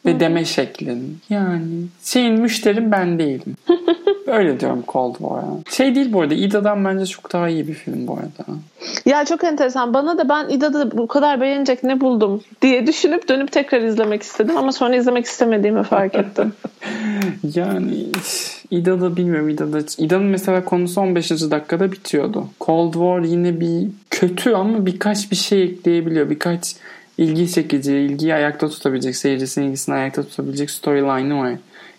Ve 0.07 0.21
deme 0.21 0.45
şeklin. 0.45 1.19
Yani 1.31 1.65
şeyin 2.05 2.41
müşterim 2.41 2.93
ben 2.93 3.19
değilim. 3.19 3.57
Öyle 4.27 4.61
diyorum 4.61 4.85
Cold 4.89 5.15
War'a. 5.15 5.45
Şey 5.71 5.95
değil 5.95 6.13
bu 6.13 6.21
arada. 6.21 6.35
İda'dan 6.35 6.85
bence 6.85 7.07
çok 7.07 7.33
daha 7.33 7.49
iyi 7.49 7.69
bir 7.69 7.75
film 7.75 8.07
bu 8.07 8.13
arada. 8.13 8.59
Ya 9.07 9.25
çok 9.25 9.45
enteresan. 9.45 9.95
Bana 9.95 10.19
da 10.19 10.29
ben 10.29 10.49
İda'da 10.49 10.99
bu 10.99 11.07
kadar 11.07 11.41
beğenecek 11.41 11.85
ne 11.85 12.01
buldum 12.01 12.43
diye 12.63 12.87
düşünüp 12.87 13.29
dönüp 13.29 13.53
tekrar 13.53 13.81
izlemek 13.81 14.23
istedim 14.23 14.57
ama 14.57 14.73
sonra 14.73 14.97
izlemek 14.97 15.25
istemediğimi 15.27 15.83
fark 15.83 16.15
ettim. 16.15 16.53
Yani 17.55 18.07
İda'da 18.71 19.17
bilmiyorum 19.17 19.49
İda'da. 19.49 19.79
İda'nın 19.99 20.27
mesela 20.27 20.65
konusu 20.65 21.01
15. 21.01 21.31
dakikada 21.31 21.93
bitiyordu. 21.93 22.47
Cold 22.61 22.93
War 22.93 23.21
yine 23.21 23.61
bir 23.61 23.89
kötü 24.11 24.53
ama 24.53 24.87
birkaç 24.87 25.31
bir 25.31 25.37
şey 25.37 25.63
ekleyebiliyor. 25.63 26.31
Birkaç 26.31 26.77
ilgi 27.19 27.53
çekici, 27.53 27.93
ilgiyi 27.93 28.35
ayakta 28.35 28.69
tutabilecek, 28.69 29.17
seyircisinin 29.17 29.67
ilgisini 29.67 29.95
ayakta 29.95 30.23
tutabilecek 30.23 30.71
storyline'ı 30.71 31.39
var. 31.39 31.53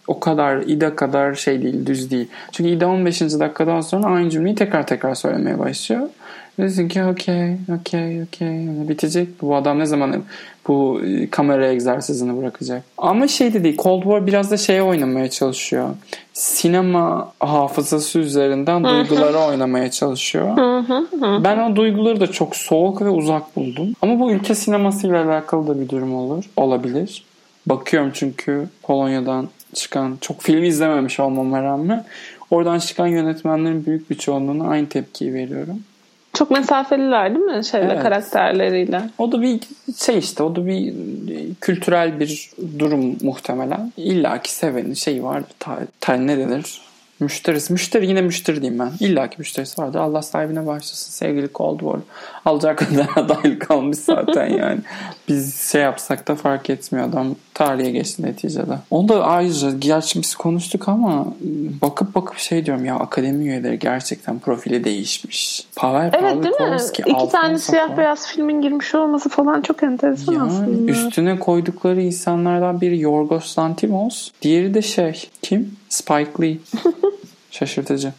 O 0.07 0.19
kadar 0.19 0.57
İda 0.57 0.95
kadar 0.95 1.33
şey 1.33 1.61
değil, 1.61 1.85
düz 1.85 2.11
değil. 2.11 2.27
Çünkü 2.51 2.69
İda 2.69 2.87
15. 2.87 3.21
dakikadan 3.21 3.81
sonra 3.81 4.07
aynı 4.07 4.29
cümleyi 4.29 4.55
tekrar 4.55 4.87
tekrar 4.87 5.15
söylemeye 5.15 5.59
başlıyor. 5.59 6.09
Diyorsun 6.57 6.87
ki 6.87 7.03
okey, 7.03 7.55
okey, 7.79 8.23
okey. 8.23 8.67
Bitecek. 8.89 9.41
Bu 9.41 9.55
adam 9.55 9.79
ne 9.79 9.85
zaman 9.85 10.23
bu 10.67 11.01
e, 11.05 11.29
kamera 11.29 11.67
egzersizini 11.67 12.37
bırakacak? 12.41 12.83
Ama 12.97 13.27
şey 13.27 13.53
de 13.53 13.63
değil. 13.63 13.77
Cold 13.77 14.01
War 14.01 14.27
biraz 14.27 14.51
da 14.51 14.57
şeye 14.57 14.83
oynamaya 14.83 15.29
çalışıyor. 15.29 15.89
Sinema 16.33 17.31
hafızası 17.39 18.19
üzerinden 18.19 18.83
duyguları 18.83 19.37
oynamaya 19.37 19.91
çalışıyor. 19.91 20.57
Ben 21.43 21.71
o 21.71 21.75
duyguları 21.75 22.19
da 22.19 22.27
çok 22.27 22.55
soğuk 22.55 23.01
ve 23.01 23.09
uzak 23.09 23.55
buldum. 23.55 23.93
Ama 24.01 24.19
bu 24.19 24.31
ülke 24.31 24.55
sinemasıyla 24.55 25.25
alakalı 25.25 25.67
da 25.67 25.79
bir 25.79 25.89
durum 25.89 26.15
olur. 26.15 26.43
Olabilir. 26.57 27.23
Bakıyorum 27.65 28.11
çünkü 28.13 28.67
Polonya'dan 28.81 29.49
çıkan 29.73 30.17
çok 30.21 30.41
film 30.41 30.63
izlememiş 30.63 31.19
olmama 31.19 31.63
rağmen 31.63 32.05
oradan 32.51 32.79
çıkan 32.79 33.07
yönetmenlerin 33.07 33.85
büyük 33.85 34.09
bir 34.09 34.15
çoğunluğuna 34.15 34.67
aynı 34.69 34.89
tepkiyi 34.89 35.33
veriyorum. 35.33 35.79
Çok 36.33 36.51
mesafeliler 36.51 37.35
değil 37.35 37.45
mi 37.45 37.65
şeyle 37.65 37.91
Evet. 37.93 38.03
karakterleriyle? 38.03 39.01
O 39.17 39.31
da 39.31 39.41
bir 39.41 39.59
şey 39.97 40.17
işte 40.17 40.43
o 40.43 40.55
da 40.55 40.65
bir 40.67 40.93
kültürel 41.61 42.19
bir 42.19 42.49
durum 42.79 43.15
muhtemelen. 43.21 43.91
İlla 43.97 44.41
ki 44.41 44.53
sevenin 44.53 44.93
şeyi 44.93 45.23
var. 45.23 45.43
Ta, 45.59 45.79
ta, 45.99 46.13
ne 46.13 46.37
denir? 46.37 46.81
Müşterisi. 47.23 47.73
Müşteri 47.73 48.07
yine 48.07 48.21
müşteri 48.21 48.61
diyeyim 48.61 48.79
ben. 48.79 48.91
İlla 48.99 49.29
ki 49.29 49.35
müşterisi 49.39 49.81
vardır. 49.81 49.99
Allah 49.99 50.21
sahibine 50.21 50.65
başlasın. 50.67 51.11
Sevgili 51.11 51.49
Cold 51.55 51.79
War. 51.79 51.99
Alacak 52.45 52.77
kadar 52.79 53.29
dahil 53.29 53.59
kalmış 53.59 53.97
zaten 53.97 54.47
yani. 54.47 54.79
Biz 55.27 55.55
şey 55.71 55.81
yapsak 55.81 56.27
da 56.27 56.35
fark 56.35 56.69
etmiyor 56.69 57.09
adam. 57.09 57.35
Tarihe 57.53 57.91
geçti 57.91 58.23
neticede. 58.23 58.77
Onu 58.91 59.09
da 59.09 59.23
ayrıca 59.25 59.71
gerçi 59.71 60.21
biz 60.21 60.35
konuştuk 60.35 60.89
ama 60.89 61.25
bakıp 61.81 62.15
bakıp 62.15 62.37
şey 62.37 62.65
diyorum 62.65 62.85
ya 62.85 62.95
akademi 62.95 63.43
üyeleri 63.43 63.79
gerçekten 63.79 64.39
profili 64.39 64.83
değişmiş. 64.83 65.63
Pavel 65.75 66.11
Evet 66.13 66.43
değil 66.43 66.69
mi? 66.71 66.77
İki 67.05 67.31
tane 67.31 67.57
siyah 67.59 67.97
beyaz 67.97 68.27
filmin 68.27 68.61
girmiş 68.61 68.95
olması 68.95 69.29
falan 69.29 69.61
çok 69.61 69.83
enteresan 69.83 70.33
Yani 70.33 70.43
aslında. 70.51 70.91
üstüne 70.91 71.39
koydukları 71.39 72.01
insanlardan 72.01 72.81
biri 72.81 72.99
Yorgos 72.99 73.57
Lanthimos. 73.59 74.31
Diğeri 74.41 74.73
de 74.73 74.81
şey 74.81 75.29
kim? 75.41 75.75
Spike 75.93 76.31
Lee. 76.41 76.57
Şaşırtıcı. 77.51 78.13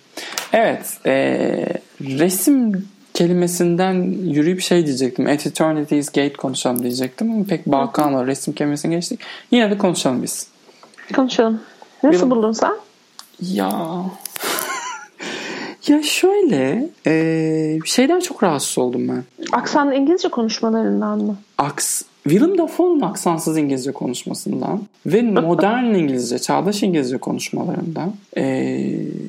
Evet. 0.52 0.86
eee, 1.06 1.66
resim 2.00 2.88
kelimesinden 3.14 3.92
yürüyüp 4.30 4.60
şey 4.60 4.86
diyecektim. 4.86 5.26
At 5.26 5.46
Eternity's 5.46 6.06
Gate 6.08 6.32
konuşalım 6.32 6.82
diyecektim 6.82 7.30
ama 7.32 7.44
pek 7.44 7.66
Balkanla 7.66 8.26
resim 8.26 8.54
kelimesini 8.54 8.94
geçtik. 8.94 9.20
Yine 9.50 9.70
de 9.70 9.78
konuşalım 9.78 10.22
biz. 10.22 10.46
Konuşalım. 11.16 11.60
Nasıl 12.02 12.26
Bir- 12.26 12.30
buldun 12.30 12.52
sen? 12.52 12.72
Ya 13.40 13.70
Ya 15.88 16.02
şöyle 16.02 16.88
e, 17.06 17.78
şeyden 17.84 18.20
çok 18.20 18.42
rahatsız 18.42 18.78
oldum 18.78 19.08
ben. 19.08 19.24
Aksanlı 19.52 19.94
İngilizce 19.94 20.28
konuşmalarından 20.28 21.18
mı? 21.18 21.36
Aks 21.58 22.02
Willem 22.24 22.58
Dafoe'nun 22.58 23.00
aksansız 23.00 23.58
İngilizce 23.58 23.92
konuşmasından 23.92 24.80
ve 25.06 25.22
modern 25.22 25.84
İngilizce, 25.94 26.38
çağdaş 26.38 26.82
İngilizce 26.82 27.18
konuşmalarından. 27.18 28.12
E, 28.36 28.76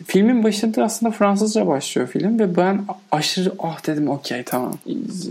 filmin 0.08 0.44
başında 0.44 0.84
aslında 0.84 1.12
Fransızca 1.12 1.68
başlıyor 1.68 2.08
film 2.08 2.40
ve 2.40 2.58
ben 2.58 2.82
aşırı 3.12 3.54
ah 3.60 3.88
dedim 3.88 4.10
okey 4.10 4.44
tamam. 4.44 4.74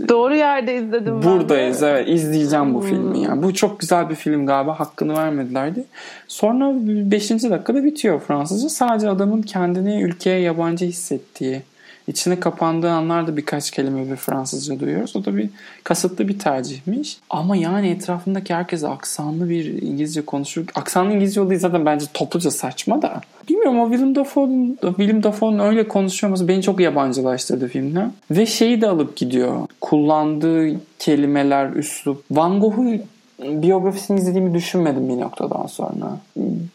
Doğru 0.09 0.35
yerde 0.35 0.75
izledim 0.77 1.23
Buradayız 1.23 1.81
ben 1.81 1.87
evet 1.87 2.09
izleyeceğim 2.09 2.73
bu 2.73 2.81
hmm. 2.81 2.89
filmi 2.89 3.21
yani. 3.21 3.43
Bu 3.43 3.53
çok 3.53 3.79
güzel 3.79 4.09
bir 4.09 4.15
film 4.15 4.45
galiba 4.45 4.79
hakkını 4.79 5.13
vermedilerdi. 5.13 5.83
Sonra 6.27 6.73
5. 7.11 7.29
dakikada 7.29 7.83
bitiyor 7.83 8.19
Fransızca. 8.19 8.69
Sadece 8.69 9.09
adamın 9.09 9.41
kendini 9.41 10.01
ülkeye 10.01 10.39
yabancı 10.39 10.85
hissettiği 10.85 11.61
İçine 12.07 12.39
kapandığı 12.39 12.91
anlarda 12.91 13.37
birkaç 13.37 13.71
kelime 13.71 14.11
bir 14.11 14.15
Fransızca 14.15 14.79
duyuyoruz. 14.79 15.15
O 15.15 15.25
da 15.25 15.37
bir 15.37 15.49
kasıtlı 15.83 16.27
bir 16.27 16.39
tercihmiş. 16.39 17.17
Ama 17.29 17.55
yani 17.55 17.89
etrafındaki 17.89 18.53
herkes 18.53 18.83
aksanlı 18.83 19.49
bir 19.49 19.81
İngilizce 19.81 20.21
konuşur. 20.21 20.65
Aksanlı 20.75 21.13
İngilizce 21.13 21.41
olduğu 21.41 21.57
zaten 21.57 21.85
bence 21.85 22.05
topluca 22.13 22.51
saçma 22.51 23.01
da. 23.01 23.21
Bilmiyorum 23.49 23.79
o 23.79 23.89
Willem 23.89 24.15
Dafoe'nun 24.15 24.77
Willem 24.81 25.23
Dafoe'nun 25.23 25.59
öyle 25.59 25.87
konuşuyor 25.87 26.47
beni 26.47 26.61
çok 26.61 26.79
yabancılaştırdı 26.79 27.67
filmden. 27.67 28.13
Ve 28.31 28.45
şeyi 28.45 28.81
de 28.81 28.87
alıp 28.87 29.17
gidiyor. 29.17 29.67
Kullandığı 29.81 30.79
kelimeler, 30.99 31.69
üslup. 31.69 32.23
Van 32.31 32.59
Gogh'u 32.59 32.97
biyografisini 33.39 34.19
izlediğimi 34.19 34.53
düşünmedim 34.53 35.09
bir 35.09 35.21
noktadan 35.21 35.67
sonra. 35.67 36.17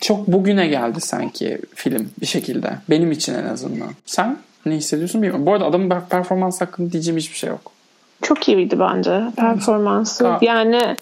Çok 0.01 0.27
bugüne 0.29 0.67
geldi 0.67 1.01
sanki 1.01 1.59
film 1.75 2.11
bir 2.21 2.27
şekilde. 2.27 2.73
Benim 2.91 3.13
için 3.13 3.35
en 3.35 3.45
azından. 3.45 3.89
Sen? 4.07 4.37
Ne 4.67 4.75
hissediyorsun 4.75 5.23
bilmiyorum. 5.23 5.47
Bu 5.47 5.53
arada 5.53 5.65
adamın 5.65 5.93
performans 6.11 6.61
hakkında 6.61 6.93
diyeceğim 6.93 7.19
hiçbir 7.19 7.37
şey 7.37 7.51
yok. 7.51 7.73
Çok 8.23 8.49
iyiydi 8.49 8.79
bence 8.79 9.23
performansı. 9.37 10.31
Yani 10.41 10.97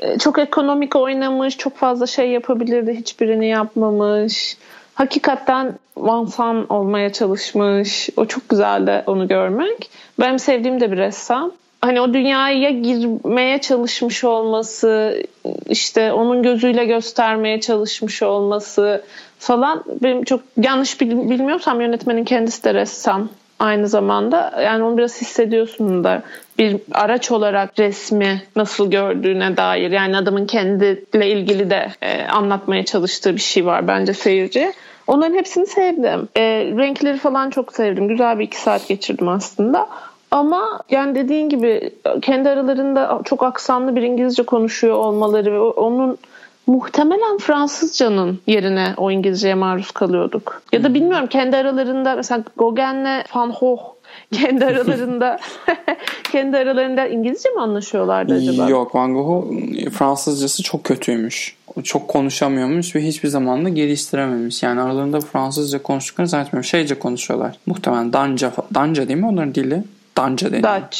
e, 0.00 0.18
çok 0.18 0.38
ekonomik 0.38 0.96
oynamış, 0.96 1.56
çok 1.56 1.76
fazla 1.76 2.06
şey 2.06 2.30
yapabilirdi, 2.30 2.94
hiçbirini 2.94 3.48
yapmamış. 3.48 4.56
Hakikaten 4.94 5.74
vansan 5.96 6.66
olmaya 6.72 7.12
çalışmış. 7.12 8.08
O 8.16 8.26
çok 8.26 8.48
güzeldi 8.48 9.02
onu 9.06 9.28
görmek. 9.28 9.90
Benim 10.20 10.38
sevdiğim 10.38 10.80
de 10.80 10.92
bir 10.92 10.96
ressam. 10.96 11.52
Hani 11.80 12.00
o 12.00 12.14
dünyaya 12.14 12.70
girmeye 12.70 13.60
çalışmış 13.60 14.24
olması, 14.24 15.22
işte 15.68 16.12
onun 16.12 16.42
gözüyle 16.42 16.84
göstermeye 16.84 17.60
çalışmış 17.60 18.22
olması, 18.22 19.02
falan 19.38 19.84
benim 20.02 20.24
çok 20.24 20.40
yanlış 20.62 21.00
bilmiyorsam 21.00 21.80
yönetmenin 21.80 22.24
kendisi 22.24 22.64
de 22.64 22.74
ressam 22.74 23.28
aynı 23.58 23.88
zamanda. 23.88 24.60
Yani 24.64 24.84
onu 24.84 24.98
biraz 24.98 25.20
hissediyorsun 25.20 26.04
da 26.04 26.22
bir 26.58 26.76
araç 26.92 27.30
olarak 27.30 27.78
resmi 27.78 28.42
nasıl 28.56 28.90
gördüğüne 28.90 29.56
dair 29.56 29.90
yani 29.90 30.16
adamın 30.16 30.46
kendiyle 30.46 31.30
ilgili 31.30 31.70
de 31.70 31.88
e, 32.02 32.24
anlatmaya 32.24 32.84
çalıştığı 32.84 33.34
bir 33.34 33.40
şey 33.40 33.66
var 33.66 33.88
bence 33.88 34.14
seyirci. 34.14 34.72
Onların 35.06 35.36
hepsini 35.36 35.66
sevdim. 35.66 36.28
E, 36.36 36.42
renkleri 36.64 37.18
falan 37.18 37.50
çok 37.50 37.72
sevdim. 37.72 38.08
Güzel 38.08 38.38
bir 38.38 38.44
iki 38.44 38.60
saat 38.60 38.88
geçirdim 38.88 39.28
aslında. 39.28 39.88
Ama 40.30 40.80
yani 40.90 41.14
dediğin 41.14 41.48
gibi 41.48 41.90
kendi 42.22 42.48
aralarında 42.48 43.20
çok 43.24 43.42
aksanlı 43.42 43.96
bir 43.96 44.02
İngilizce 44.02 44.42
konuşuyor 44.42 44.94
olmaları 44.94 45.52
ve 45.52 45.60
onun 45.60 46.18
muhtemelen 46.66 47.38
Fransızcanın 47.38 48.38
yerine 48.46 48.94
o 48.96 49.10
İngilizceye 49.10 49.54
maruz 49.54 49.90
kalıyorduk. 49.90 50.62
Ya 50.72 50.84
da 50.84 50.94
bilmiyorum 50.94 51.26
kendi 51.26 51.56
aralarında 51.56 52.14
mesela 52.14 52.42
Gauguin'le 52.56 53.24
Van 53.34 53.54
Gogh 53.60 53.80
kendi 54.32 54.64
aralarında 54.64 55.38
kendi 56.32 56.56
aralarında 56.56 57.06
İngilizce 57.06 57.48
mi 57.50 57.60
anlaşıyorlardı 57.60 58.34
acaba? 58.34 58.68
Yok 58.68 58.94
Van 58.94 59.14
Gogh'un 59.14 59.90
Fransızcası 59.90 60.62
çok 60.62 60.84
kötüymüş. 60.84 61.58
Çok 61.84 62.08
konuşamıyormuş 62.08 62.96
ve 62.96 63.06
hiçbir 63.06 63.28
zaman 63.28 63.64
da 63.64 63.68
geliştirememiş. 63.68 64.62
Yani 64.62 64.80
aralarında 64.80 65.20
Fransızca 65.20 65.82
konuştuklarını 65.82 66.28
zannetmiyorum. 66.28 66.64
Şeyce 66.64 66.98
konuşuyorlar. 66.98 67.56
Muhtemelen 67.66 68.12
Danca, 68.12 68.52
Danca 68.74 69.08
değil 69.08 69.18
mi 69.18 69.26
onların 69.26 69.54
dili? 69.54 69.82
Danca 70.18 70.52
deniyor. 70.52 70.80
Dutch. 70.80 70.98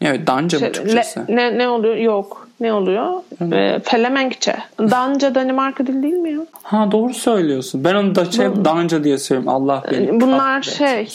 Evet 0.00 0.26
Danca 0.26 0.58
şey, 0.58 0.68
mı 0.68 0.74
Türkçesi? 0.74 1.20
Ne, 1.28 1.58
ne 1.58 1.68
oluyor? 1.68 1.96
Yok. 1.96 2.48
Ne 2.60 2.72
oluyor? 2.72 3.22
E, 3.52 3.80
Felemenkçe. 3.80 4.56
Danca 4.78 5.34
Danimarka 5.34 5.86
dili 5.86 6.02
değil 6.02 6.14
mi 6.14 6.32
ya? 6.32 6.38
Ha 6.62 6.88
doğru 6.92 7.14
söylüyorsun. 7.14 7.84
Ben 7.84 7.94
onu 7.94 8.32
şey 8.32 8.46
Danca 8.46 9.04
diye 9.04 9.18
söylüyorum. 9.18 9.48
Allah 9.48 9.82
beni. 9.92 10.20
Bunlar 10.20 10.62
şey 10.62 11.08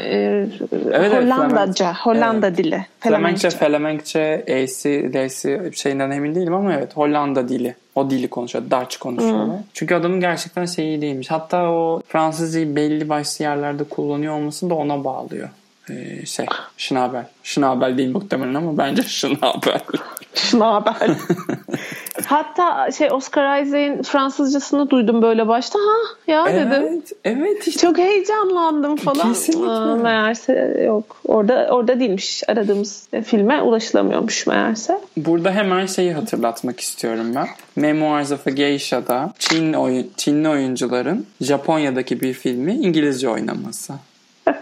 e, 0.00 0.46
evet, 0.92 1.12
Hollandaca. 1.12 1.86
Evet, 1.86 1.96
Hollanda 1.96 2.46
evet. 2.46 2.58
dili. 2.58 2.86
Felemenkçe, 3.00 3.50
Felemenkçe, 3.50 4.44
E'si, 4.46 5.10
D'si 5.12 5.70
şeyinden 5.74 6.10
emin 6.10 6.34
değilim 6.34 6.54
ama 6.54 6.74
evet 6.74 6.96
Hollanda 6.96 7.48
dili. 7.48 7.74
O 7.94 8.10
dili 8.10 8.28
konuşuyor. 8.28 8.64
Dutch 8.70 8.96
konuşuyorlar. 8.96 9.46
Hmm. 9.46 9.64
Çünkü 9.74 9.94
adamın 9.94 10.20
gerçekten 10.20 10.66
şeyi 10.66 11.00
değilmiş. 11.00 11.30
Hatta 11.30 11.70
o 11.70 12.02
Fransızcayı 12.08 12.76
belli 12.76 13.08
başlı 13.08 13.44
yerlerde 13.44 13.84
kullanıyor 13.84 14.34
olması 14.34 14.70
da 14.70 14.74
ona 14.74 15.04
bağlıyor 15.04 15.48
e, 15.90 16.26
şey 16.26 16.46
Schnabel. 16.76 17.26
Schnabel 17.42 17.98
değil 17.98 18.10
muhtemelen 18.10 18.54
ama 18.54 18.78
bence 18.78 19.02
Schnabel. 19.02 19.80
Schnabel. 20.34 21.16
Hatta 22.26 22.90
şey 22.90 23.08
Oscar 23.12 23.62
Isaac'in 23.62 24.02
Fransızcasını 24.02 24.90
duydum 24.90 25.22
böyle 25.22 25.48
başta. 25.48 25.78
Ha 25.78 26.32
ya 26.32 26.46
evet, 26.48 26.70
dedim. 26.70 27.02
Evet. 27.24 27.68
Işte. 27.68 27.80
Çok 27.80 27.98
heyecanlandım 27.98 28.96
falan. 28.96 29.28
Kesinlikle. 29.28 29.70
Aa, 29.70 29.96
meğerse 29.96 30.82
yok. 30.86 31.16
Orada 31.24 31.68
orada 31.70 32.00
değilmiş. 32.00 32.42
Aradığımız 32.48 33.08
filme 33.24 33.62
ulaşılamıyormuş 33.62 34.46
meğerse. 34.46 35.00
Burada 35.16 35.50
hemen 35.50 35.86
şeyi 35.86 36.12
hatırlatmak 36.12 36.80
istiyorum 36.80 37.34
ben. 37.34 37.48
Memoirs 37.76 38.32
of 38.32 38.46
a 38.46 38.50
Geisha'da 38.50 39.32
Çin 39.38 39.72
oyun, 39.72 40.10
Çinli 40.16 40.48
oyuncuların 40.48 41.26
Japonya'daki 41.40 42.20
bir 42.20 42.32
filmi 42.32 42.74
İngilizce 42.74 43.28
oynaması. 43.28 43.92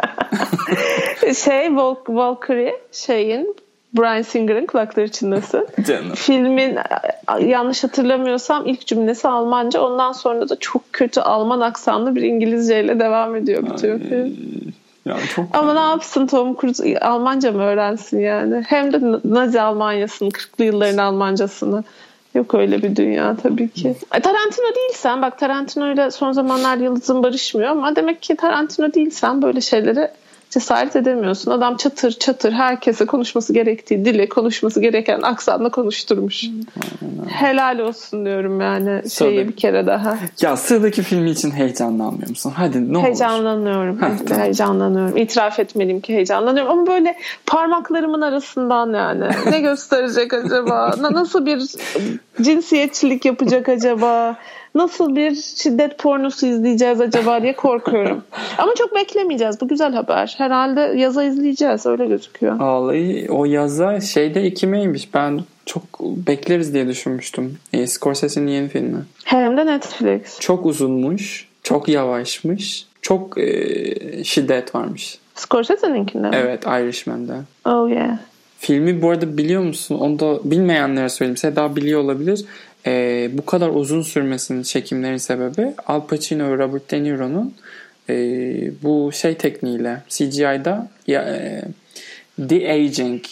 şey 1.34 1.76
Valkyrie 2.08 2.76
şeyin 2.92 3.56
Brian 3.98 4.22
Singer'ın 4.22 4.66
kulakları 4.66 5.08
çınlasın. 5.08 5.66
Canım. 5.86 6.14
Filmin 6.14 6.78
yanlış 7.40 7.84
hatırlamıyorsam 7.84 8.66
ilk 8.66 8.86
cümlesi 8.86 9.28
Almanca. 9.28 9.80
Ondan 9.80 10.12
sonra 10.12 10.48
da 10.48 10.56
çok 10.56 10.82
kötü 10.92 11.20
Alman 11.20 11.60
aksanlı 11.60 12.16
bir 12.16 12.22
İngilizceyle 12.22 13.00
devam 13.00 13.36
ediyor 13.36 13.62
bütün 13.62 13.98
film. 13.98 14.36
Ya 15.04 15.16
çok 15.34 15.44
Ama 15.52 15.74
ne 15.74 15.80
yapsın 15.80 16.26
Tom 16.26 16.56
Cruise 16.56 16.98
Almanca 16.98 17.52
mı 17.52 17.62
öğrensin 17.62 18.20
yani? 18.20 18.64
Hem 18.68 18.92
de 18.92 19.20
Nazi 19.24 19.60
Almanyası'nın 19.60 20.30
40'lı 20.30 20.64
yılların 20.64 20.98
Almancasını. 20.98 21.84
Yok 22.34 22.54
öyle 22.54 22.82
bir 22.82 22.96
dünya 22.96 23.36
tabii 23.42 23.68
ki. 23.68 23.94
Tarantino 24.10 24.74
değilsen 24.76 25.22
bak 25.22 25.38
Tarantino 25.38 25.92
ile 25.92 26.10
son 26.10 26.32
zamanlar 26.32 26.76
yıldızın 26.76 27.22
barışmıyor 27.22 27.70
ama 27.70 27.96
demek 27.96 28.22
ki 28.22 28.36
Tarantino 28.36 28.92
değilsen 28.92 29.42
böyle 29.42 29.60
şeyleri 29.60 30.08
cesaret 30.50 30.96
edemiyorsun. 30.96 31.50
Adam 31.50 31.76
çatır 31.76 32.10
çatır 32.10 32.52
herkese 32.52 33.06
konuşması 33.06 33.52
gerektiği 33.52 34.04
dili 34.04 34.28
konuşması 34.28 34.80
gereken 34.80 35.22
aksanla 35.22 35.68
konuşturmuş. 35.70 36.44
Helal 37.28 37.78
olsun 37.78 38.24
diyorum 38.24 38.60
yani 38.60 39.10
şeyi 39.10 39.48
bir 39.48 39.56
kere 39.56 39.86
daha. 39.86 40.18
Ya 40.40 40.56
sıradaki 40.56 41.02
filmi 41.02 41.30
için 41.30 41.50
heyecanlanmıyor 41.50 42.28
musun? 42.28 42.52
Hadi 42.56 42.92
ne 42.92 43.02
Heyecanlanıyorum. 43.02 43.94
olur. 43.94 44.02
Heyecanlanıyorum. 44.02 44.42
Heyecanlanıyorum. 44.42 45.16
İtiraf 45.16 45.58
etmeliyim 45.58 46.00
ki 46.00 46.14
heyecanlanıyorum. 46.14 46.72
Ama 46.72 46.86
böyle 46.86 47.16
parmaklarımın 47.46 48.20
arasından 48.20 48.92
yani. 48.94 49.24
Ne 49.50 49.60
gösterecek 49.60 50.34
acaba? 50.34 50.94
Nasıl 51.00 51.46
bir 51.46 51.62
cinsiyetçilik 52.42 53.24
yapacak 53.24 53.68
acaba? 53.68 54.36
nasıl 54.74 55.16
bir 55.16 55.34
şiddet 55.34 55.98
pornosu 55.98 56.46
izleyeceğiz 56.46 57.00
acaba 57.00 57.42
diye 57.42 57.56
korkuyorum. 57.56 58.22
Ama 58.58 58.74
çok 58.74 58.94
beklemeyeceğiz. 58.94 59.60
Bu 59.60 59.68
güzel 59.68 59.92
haber. 59.92 60.34
Herhalde 60.38 60.80
yaza 60.80 61.24
izleyeceğiz. 61.24 61.86
Öyle 61.86 62.06
gözüküyor. 62.06 62.60
Vallahi 62.60 63.26
o 63.30 63.44
yaza 63.44 64.00
şeyde 64.00 64.40
Ekim'eymiş. 64.40 65.14
Ben 65.14 65.40
çok 65.66 65.82
bekleriz 66.00 66.74
diye 66.74 66.88
düşünmüştüm. 66.88 67.58
E, 67.72 67.86
Scorsese'nin 67.86 68.46
yeni 68.46 68.68
filmi. 68.68 69.04
Hem 69.24 69.56
de 69.56 69.66
Netflix. 69.66 70.40
Çok 70.40 70.66
uzunmuş. 70.66 71.48
Çok 71.62 71.88
yavaşmış. 71.88 72.86
Çok 73.02 73.38
e, 73.38 74.24
şiddet 74.24 74.74
varmış. 74.74 75.18
Scorsese'ninkinde 75.34 76.28
mi? 76.28 76.36
Evet 76.36 76.66
Irishman'da. 76.66 77.44
Oh 77.64 77.90
yeah. 77.90 78.18
Filmi 78.60 79.02
bu 79.02 79.10
arada 79.10 79.36
biliyor 79.36 79.62
musun? 79.62 79.98
Onu 79.98 80.18
da 80.18 80.50
bilmeyenlere 80.50 81.08
söyleyeyim. 81.08 81.36
Seda 81.36 81.76
biliyor 81.76 82.00
olabilir. 82.00 82.44
E, 82.86 83.30
bu 83.32 83.46
kadar 83.46 83.68
uzun 83.68 84.02
sürmesinin 84.02 84.62
çekimlerin 84.62 85.16
sebebi 85.16 85.72
Al 85.86 86.06
Pacino 86.06 86.50
ve 86.50 86.58
Robert 86.58 86.90
De 86.90 87.02
Niro'nun 87.02 87.54
e, 88.10 88.14
bu 88.82 89.10
şey 89.12 89.34
tekniğiyle 89.34 90.02
CGI'da 90.08 90.88
ya, 91.06 91.22
e, 91.22 91.62
de-aging 92.38 93.22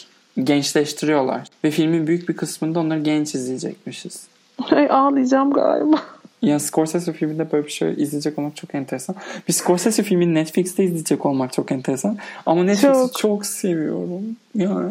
gençleştiriyorlar. 0.45 1.49
Ve 1.64 1.71
filmin 1.71 2.07
büyük 2.07 2.29
bir 2.29 2.37
kısmında 2.37 2.81
onları 2.81 3.01
genç 3.01 3.35
izleyecekmişiz. 3.35 4.27
Ay 4.71 4.87
ağlayacağım 4.91 5.53
galiba. 5.53 6.03
Yani 6.42 6.61
Scorsese 6.61 7.12
filminde 7.12 7.53
böyle 7.53 7.66
bir 7.66 7.70
şey 7.70 7.94
izleyecek 7.96 8.38
olmak 8.38 8.57
çok 8.57 8.74
enteresan. 8.74 9.16
Bir 9.48 9.53
Scorsese 9.53 10.03
filmini 10.03 10.35
Netflix'te 10.35 10.85
izleyecek 10.85 11.27
olmak 11.27 11.53
çok 11.53 11.72
enteresan. 11.72 12.18
Ama 12.46 12.64
Netflix'i 12.64 12.92
çok, 12.92 13.18
çok 13.18 13.46
seviyorum. 13.46 14.37
Yani 14.55 14.90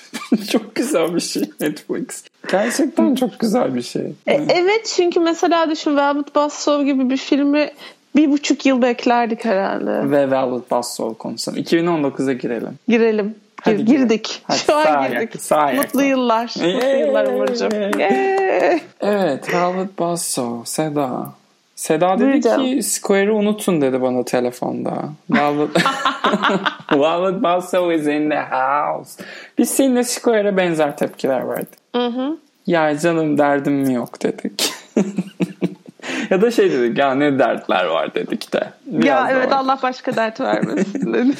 çok 0.50 0.74
güzel 0.74 1.14
bir 1.14 1.20
şey 1.20 1.42
Netflix. 1.60 2.24
Gerçekten 2.50 3.14
çok 3.14 3.38
güzel 3.38 3.74
bir 3.74 3.82
şey. 3.82 4.12
E, 4.26 4.32
evet 4.34 4.92
çünkü 4.96 5.20
mesela 5.20 5.70
düşün 5.70 5.96
Velvet 5.96 6.34
Buzzsaw 6.34 6.84
gibi 6.84 7.10
bir 7.10 7.16
filmi 7.16 7.70
bir 8.16 8.30
buçuk 8.30 8.66
yıl 8.66 8.82
beklerdik 8.82 9.44
herhalde. 9.44 10.10
Ve 10.10 10.30
Velvet 10.30 10.70
Buzzsaw 10.70 11.18
konusunda. 11.18 11.60
2019'a 11.60 12.32
girelim. 12.32 12.78
Girelim. 12.88 13.34
Hadi 13.62 13.84
girdik. 13.84 14.42
Hadi 14.46 14.58
Şu 14.58 14.76
an 14.76 15.08
girdik. 15.10 15.40
Sağ 15.42 15.72
Mutlu 15.72 16.02
yıllar. 16.02 16.42
Mutlu 16.56 16.98
yıllar 16.98 17.26
Umurcuğum. 17.26 17.68
evet. 19.00 19.54
Velvet 19.54 19.98
Buzzsaw. 19.98 20.64
Seda. 20.64 21.32
Seda 21.76 22.18
dedi 22.18 22.40
ki 22.40 22.82
Square'ı 22.82 23.34
unutun 23.34 23.80
dedi 23.80 24.02
bana 24.02 24.24
telefonda. 24.24 25.04
Velvet, 25.30 25.68
Velvet 26.92 27.42
Buzzsaw 27.42 27.94
is 27.94 28.06
in 28.06 28.30
the 28.30 28.40
house. 28.50 29.22
Biz 29.58 29.70
seninle 29.70 30.04
Square'a 30.04 30.56
benzer 30.56 30.96
tepkiler 30.96 31.48
verdik. 31.48 31.68
Hı 31.96 32.06
hı. 32.06 32.38
Ya 32.66 32.98
canım 32.98 33.38
derdim 33.38 33.72
mi 33.74 33.94
yok 33.94 34.22
dedik. 34.22 34.72
ya 36.30 36.42
da 36.42 36.50
şey 36.50 36.72
dedik 36.72 36.98
ya 36.98 37.14
ne 37.14 37.38
dertler 37.38 37.84
var 37.84 38.14
dedik 38.14 38.52
de. 38.52 38.72
Biraz 38.86 39.06
ya 39.06 39.28
evet 39.30 39.50
var. 39.50 39.56
Allah 39.56 39.78
başka 39.82 40.16
dert 40.16 40.40
vermesin 40.40 41.14
dedik. 41.14 41.38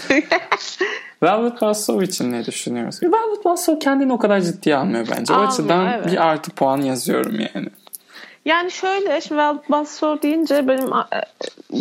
Velvet 1.22 1.62
Buzzsaw 1.62 2.04
için 2.04 2.32
ne 2.32 2.44
düşünüyoruz? 2.44 3.02
Velvet 3.02 3.44
Buzzsaw 3.44 3.78
kendini 3.78 4.12
o 4.12 4.18
kadar 4.18 4.40
ciddiye 4.40 4.76
almıyor 4.76 5.06
bence. 5.10 5.34
Almıyor, 5.34 5.50
o 5.50 5.52
açıdan 5.52 5.86
evet. 5.86 6.12
bir 6.12 6.26
artı 6.26 6.50
puan 6.50 6.80
yazıyorum 6.80 7.40
yani. 7.40 7.68
Yani 8.44 8.70
şöyle 8.70 9.20
şimdi 9.20 9.40
Velvet 9.40 9.70
Buzzsaw 9.70 10.22
deyince 10.22 10.68
benim 10.68 10.92
e, 10.92 11.22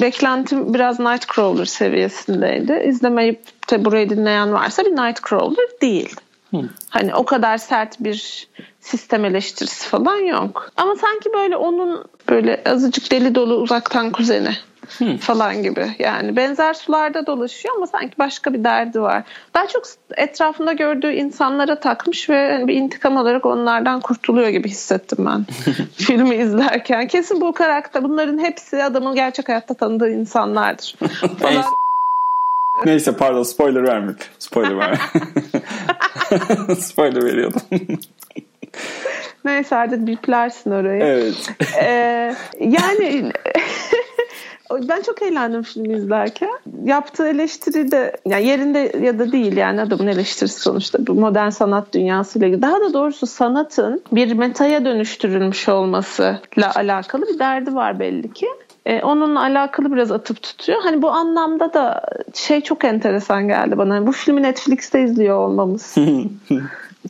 beklentim 0.02 0.74
biraz 0.74 1.00
Nightcrawler 1.00 1.66
seviyesindeydi. 1.66 2.84
İzlemeyip 2.86 3.42
de 3.72 3.86
burayı 3.86 4.10
dinleyen 4.10 4.54
varsa 4.54 4.86
bir 4.86 4.92
Nightcrawler 4.92 5.68
değil. 5.82 6.16
Hmm. 6.50 6.70
Hani 6.90 7.16
o 7.16 7.26
kadar 7.26 7.58
sert 7.58 8.00
bir 8.00 8.48
sistem 8.88 9.26
eleştirisi 9.26 9.90
falan 9.90 10.18
yok. 10.18 10.72
Ama 10.78 10.96
sanki 10.96 11.30
böyle 11.34 11.56
onun 11.56 12.06
böyle 12.30 12.64
azıcık 12.66 13.12
deli 13.12 13.36
dolu 13.36 13.56
uzaktan 13.56 14.12
kuzeni 14.12 14.52
hmm. 14.98 15.18
falan 15.18 15.64
gibi. 15.64 15.88
Yani 16.00 16.36
benzer 16.36 16.74
sularda 16.74 17.28
dolaşıyor 17.28 17.76
ama 17.76 17.88
sanki 17.88 18.18
başka 18.20 18.54
bir 18.54 18.64
derdi 18.64 19.02
var. 19.02 19.24
Daha 19.54 19.68
çok 19.68 19.84
etrafında 20.18 20.74
gördüğü 20.74 21.12
insanlara 21.12 21.80
takmış 21.80 22.30
ve 22.30 22.52
hani 22.52 22.68
bir 22.68 22.76
intikam 22.76 23.18
olarak 23.18 23.46
onlardan 23.46 24.00
kurtuluyor 24.00 24.50
gibi 24.50 24.70
hissettim 24.70 25.26
ben 25.26 25.46
filmi 25.96 26.36
izlerken. 26.36 27.08
Kesin 27.08 27.42
bu 27.42 27.54
karakter 27.54 28.04
bunların 28.04 28.40
hepsi 28.40 28.84
adamın 28.84 29.16
gerçek 29.16 29.50
hayatta 29.50 29.74
tanıdığı 29.74 30.10
insanlardır. 30.10 30.96
falan. 31.40 31.64
Neyse 32.86 33.18
pardon 33.18 33.44
spoiler 33.44 33.84
verme. 33.84 34.16
Spoiler 34.40 34.78
verme. 34.78 35.00
spoiler 36.80 37.24
veriyordum. 37.24 37.62
Neyse 39.46 39.76
artık 39.76 40.08
biplersin 40.08 40.72
orayı. 40.72 41.04
Evet. 41.04 41.50
Ee, 41.82 42.36
yani 42.60 43.32
ben 44.72 45.02
çok 45.02 45.22
eğlendim 45.22 45.64
filmi 45.64 45.94
izlerken. 45.94 46.50
Yaptığı 46.84 47.28
eleştiri 47.28 47.92
de 47.92 48.16
yani 48.26 48.46
yerinde 48.46 48.92
ya 49.02 49.20
da 49.20 49.32
değil 49.32 49.58
yani 49.58 49.82
adamın 49.82 50.08
eleştirisi 50.08 50.60
sonuçta 50.60 51.08
bu 51.08 51.14
modern 51.14 51.50
sanat 51.50 51.94
dünyasıyla 51.94 52.48
ilgili. 52.48 52.62
Daha 52.62 52.82
da 52.82 52.94
doğrusu 52.94 53.28
sanatın 53.28 54.04
bir 54.12 54.34
metaya 54.34 54.86
dönüştürülmüş 54.86 55.70
olmasıyla 55.70 56.72
alakalı 56.76 57.28
bir 57.28 57.40
derdi 57.40 57.76
var 57.76 58.00
belli 58.00 58.34
ki. 58.34 58.48
Ee, 58.86 59.02
onunla 59.02 59.42
alakalı 59.42 59.92
biraz 59.94 60.12
atıp 60.12 60.42
tutuyor. 60.42 60.82
Hani 60.84 61.02
bu 61.02 61.10
anlamda 61.10 61.74
da 61.74 62.02
şey 62.34 62.62
çok 62.62 62.84
enteresan 62.84 63.48
geldi 63.48 63.78
bana. 63.78 63.96
Yani 63.96 64.08
bu 64.08 64.12
filmi 64.12 64.44
Netflix'te 64.44 65.04
izliyor 65.04 65.38
olmamız. 65.38 65.96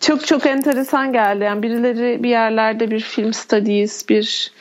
Çok 0.02 0.28
çok 0.28 0.46
enteresan 0.46 1.14
geldi. 1.14 1.44
Yani 1.44 1.64
birileri 1.64 2.24
bir 2.24 2.30
yerlerde 2.30 2.92
bir 2.92 3.00
film 3.00 3.34
studies, 3.34 4.10
bir 4.10 4.52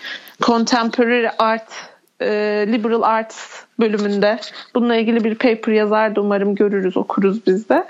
contemporary 0.40 1.28
art 1.38 1.72
e, 2.20 2.28
liberal 2.68 3.02
arts 3.02 3.62
bölümünde 3.80 4.38
bununla 4.74 4.96
ilgili 4.96 5.24
bir 5.24 5.34
paper 5.34 5.72
yazardı 5.72 6.20
umarım 6.20 6.54
görürüz 6.54 6.96
okuruz 6.96 7.46
biz 7.46 7.68
de. 7.68 7.84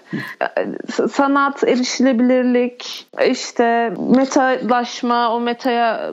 Sanat, 1.12 1.64
erişilebilirlik, 1.64 3.06
işte 3.28 3.94
metalaşma, 4.16 5.34
o 5.34 5.40
metaya 5.40 6.12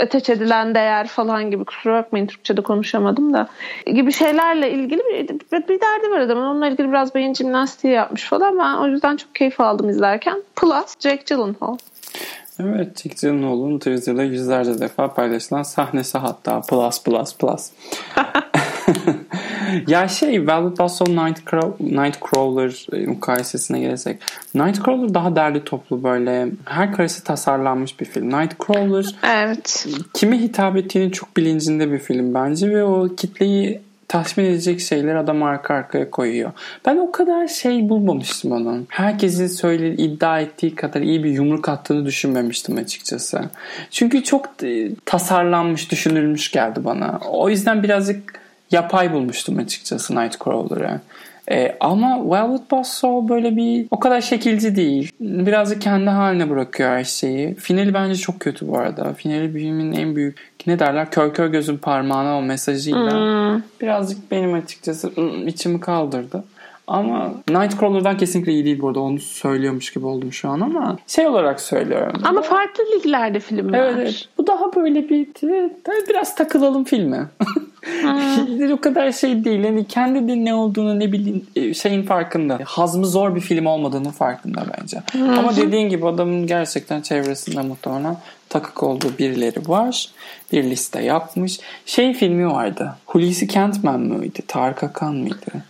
ateş 0.00 0.28
edilen 0.28 0.74
değer 0.74 1.06
falan 1.06 1.50
gibi 1.50 1.64
kusura 1.64 1.94
bakmayın 1.94 2.26
Türkçe'de 2.26 2.60
konuşamadım 2.60 3.34
da 3.34 3.48
gibi 3.86 4.12
şeylerle 4.12 4.70
ilgili 4.70 5.00
bir, 5.00 5.28
bir 5.68 5.80
derdi 5.80 6.10
var 6.10 6.20
adamın. 6.20 6.42
Onunla 6.42 6.68
ilgili 6.68 6.88
biraz 6.88 7.14
beyin 7.14 7.34
jimnastiği 7.34 7.94
yapmış 7.94 8.24
falan. 8.24 8.58
Ben 8.58 8.74
o 8.74 8.86
yüzden 8.86 9.16
çok 9.16 9.34
keyif 9.34 9.60
aldım 9.60 9.88
izlerken. 9.88 10.42
Plus 10.56 10.94
Jake 11.00 11.22
Gyllenhaal. 11.26 11.76
Evet, 12.60 13.02
Jack 13.02 13.20
Gyllenhaal'ın 13.20 13.78
Twitter'da 13.78 14.22
yüzlerce 14.22 14.80
defa 14.80 15.14
paylaşılan 15.14 15.62
sahnesi 15.62 16.18
hatta 16.18 16.60
plus 16.60 17.02
plus 17.02 17.36
plus. 17.36 17.70
ya 19.86 20.08
şey 20.08 20.46
Velvet 20.46 20.78
Buzzsaw 20.78 21.12
Nightcrawler, 21.12 21.74
Nightcrawler 21.80 22.86
mukayesesine 23.06 23.80
gelirsek 23.80 24.20
Nightcrawler 24.54 25.14
daha 25.14 25.36
derli 25.36 25.64
toplu 25.64 26.02
böyle 26.02 26.48
her 26.64 26.92
karesi 26.92 27.24
tasarlanmış 27.24 28.00
bir 28.00 28.04
film. 28.04 28.28
Nightcrawler 28.28 29.14
evet. 29.22 29.86
kime 30.14 30.38
hitap 30.38 30.76
ettiğini 30.76 31.12
çok 31.12 31.36
bilincinde 31.36 31.92
bir 31.92 31.98
film 31.98 32.34
bence 32.34 32.70
ve 32.70 32.84
o 32.84 33.08
kitleyi 33.16 33.80
tatmin 34.08 34.44
edecek 34.44 34.80
şeyler 34.80 35.14
adam 35.14 35.42
arka 35.42 35.74
arkaya 35.74 36.10
koyuyor. 36.10 36.52
Ben 36.86 36.96
o 36.96 37.12
kadar 37.12 37.48
şey 37.48 37.88
bulmamıştım 37.88 38.52
onun. 38.52 38.86
Herkesin 38.88 39.46
söyle 39.46 39.94
iddia 39.94 40.40
ettiği 40.40 40.74
kadar 40.74 41.00
iyi 41.00 41.24
bir 41.24 41.30
yumruk 41.30 41.68
attığını 41.68 42.06
düşünmemiştim 42.06 42.76
açıkçası. 42.76 43.40
Çünkü 43.90 44.22
çok 44.22 44.46
e, 44.62 44.90
tasarlanmış, 45.04 45.90
düşünülmüş 45.90 46.50
geldi 46.50 46.84
bana. 46.84 47.20
O 47.28 47.48
yüzden 47.48 47.82
birazcık 47.82 48.43
yapay 48.70 49.12
bulmuştum 49.12 49.58
açıkçası 49.58 50.16
Nightcrawler'ı. 50.16 51.00
E, 51.50 51.76
ama 51.80 52.30
Velvet 52.30 52.70
Buzzsaw 52.70 53.28
böyle 53.28 53.56
bir 53.56 53.86
o 53.90 53.98
kadar 53.98 54.20
şekilci 54.20 54.76
değil. 54.76 55.12
Birazcık 55.20 55.82
kendi 55.82 56.10
haline 56.10 56.50
bırakıyor 56.50 56.90
her 56.90 57.04
şeyi. 57.04 57.54
Finali 57.54 57.94
bence 57.94 58.14
çok 58.14 58.40
kötü 58.40 58.68
bu 58.68 58.78
arada. 58.78 59.12
Finali 59.12 59.52
filmin 59.52 59.92
en 59.92 60.16
büyük 60.16 60.52
ne 60.66 60.78
derler 60.78 61.10
kör 61.10 61.34
kör 61.34 61.48
gözün 61.48 61.76
parmağına 61.76 62.38
o 62.38 62.42
mesajıyla 62.42 63.12
hmm. 63.12 63.62
birazcık 63.80 64.30
benim 64.30 64.54
açıkçası 64.54 65.12
içimi 65.46 65.80
kaldırdı. 65.80 66.44
Ama 66.86 67.34
Nightcrawler'dan 67.48 68.16
kesinlikle 68.16 68.52
iyi 68.52 68.64
değil 68.64 68.80
burada. 68.80 69.00
Onu 69.00 69.18
söylüyormuş 69.18 69.92
gibi 69.92 70.06
oldum 70.06 70.32
şu 70.32 70.48
an 70.48 70.60
ama 70.60 70.98
şey 71.06 71.26
olarak 71.26 71.60
söylüyorum. 71.60 72.22
Ama 72.24 72.42
farklı 72.42 72.84
liglerde 72.96 73.40
filmler. 73.40 73.78
Evet, 73.78 73.94
evet. 73.98 74.28
Bu 74.38 74.46
daha 74.46 74.74
böyle 74.76 75.08
bir 75.08 75.28
biraz 76.08 76.34
takılalım 76.34 76.84
filme. 76.84 77.26
Hmm. 78.02 78.72
o 78.72 78.80
kadar 78.80 79.12
şey 79.12 79.44
değil. 79.44 79.64
Yani 79.64 79.84
kendi 79.84 80.28
de 80.28 80.44
ne 80.44 80.54
olduğunu 80.54 81.00
ne 81.00 81.12
bileyim 81.12 81.46
e, 81.56 81.74
şeyin 81.74 82.02
farkında. 82.02 82.58
Hazmı 82.64 83.06
zor 83.06 83.34
bir 83.34 83.40
film 83.40 83.66
olmadığının 83.66 84.10
farkında 84.10 84.64
bence. 84.78 85.02
Hmm. 85.12 85.38
Ama 85.38 85.56
dediğin 85.56 85.88
gibi 85.88 86.06
adamın 86.06 86.46
gerçekten 86.46 87.00
çevresinde 87.00 87.60
muhtemelen 87.60 88.16
takık 88.48 88.82
olduğu 88.82 89.18
birileri 89.18 89.68
var. 89.68 90.08
Bir 90.52 90.64
liste 90.64 91.02
yapmış. 91.02 91.60
Şey 91.86 92.14
filmi 92.14 92.50
vardı. 92.50 92.96
Hulusi 93.06 93.46
Kentmen 93.46 94.00
miydi? 94.00 94.40
Tarık 94.48 94.84
Akan 94.84 95.14
mıydı? 95.14 95.64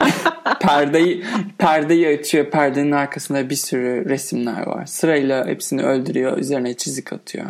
perdeyi 0.60 1.24
perdeyi 1.58 2.18
açıyor. 2.18 2.50
Perdenin 2.50 2.92
arkasında 2.92 3.50
bir 3.50 3.54
sürü 3.54 4.08
resimler 4.08 4.66
var. 4.66 4.86
Sırayla 4.86 5.46
hepsini 5.46 5.82
öldürüyor. 5.82 6.38
Üzerine 6.38 6.74
çizik 6.74 7.12
atıyor. 7.12 7.46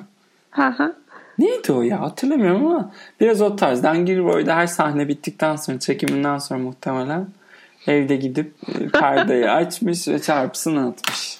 Neydi 1.38 1.72
o 1.72 1.82
ya 1.82 2.00
hatırlamıyorum 2.00 2.66
ama 2.66 2.92
biraz 3.20 3.42
o 3.42 3.56
tarz. 3.56 3.82
Dan 3.82 4.06
Gilroy'da 4.06 4.56
her 4.56 4.66
sahne 4.66 5.08
bittikten 5.08 5.56
sonra 5.56 5.78
çekiminden 5.78 6.38
sonra 6.38 6.60
muhtemelen 6.60 7.26
evde 7.86 8.16
gidip 8.16 8.52
e, 8.68 8.88
perdeyi 8.88 9.50
açmış 9.50 10.08
ve 10.08 10.18
çarpısını 10.18 10.88
atmış. 10.88 11.38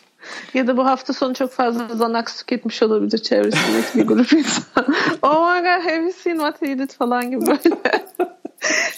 Ya 0.55 0.67
da 0.67 0.77
bu 0.77 0.87
hafta 0.87 1.13
sonu 1.13 1.35
çok 1.35 1.53
fazla 1.53 1.85
Xanax 1.85 2.37
tüketmiş 2.37 2.83
olabilir 2.83 3.19
çevresindeki 3.19 3.99
bir 3.99 4.07
grup 4.07 4.33
insan. 4.33 4.65
oh 5.23 5.55
my 5.55 5.61
god 5.61 5.91
have 5.91 6.03
you 6.03 6.13
seen 6.13 6.37
what 6.37 6.63
he 6.63 6.79
did 6.79 6.91
falan 6.91 7.31
gibi 7.31 7.47
böyle. 7.47 8.06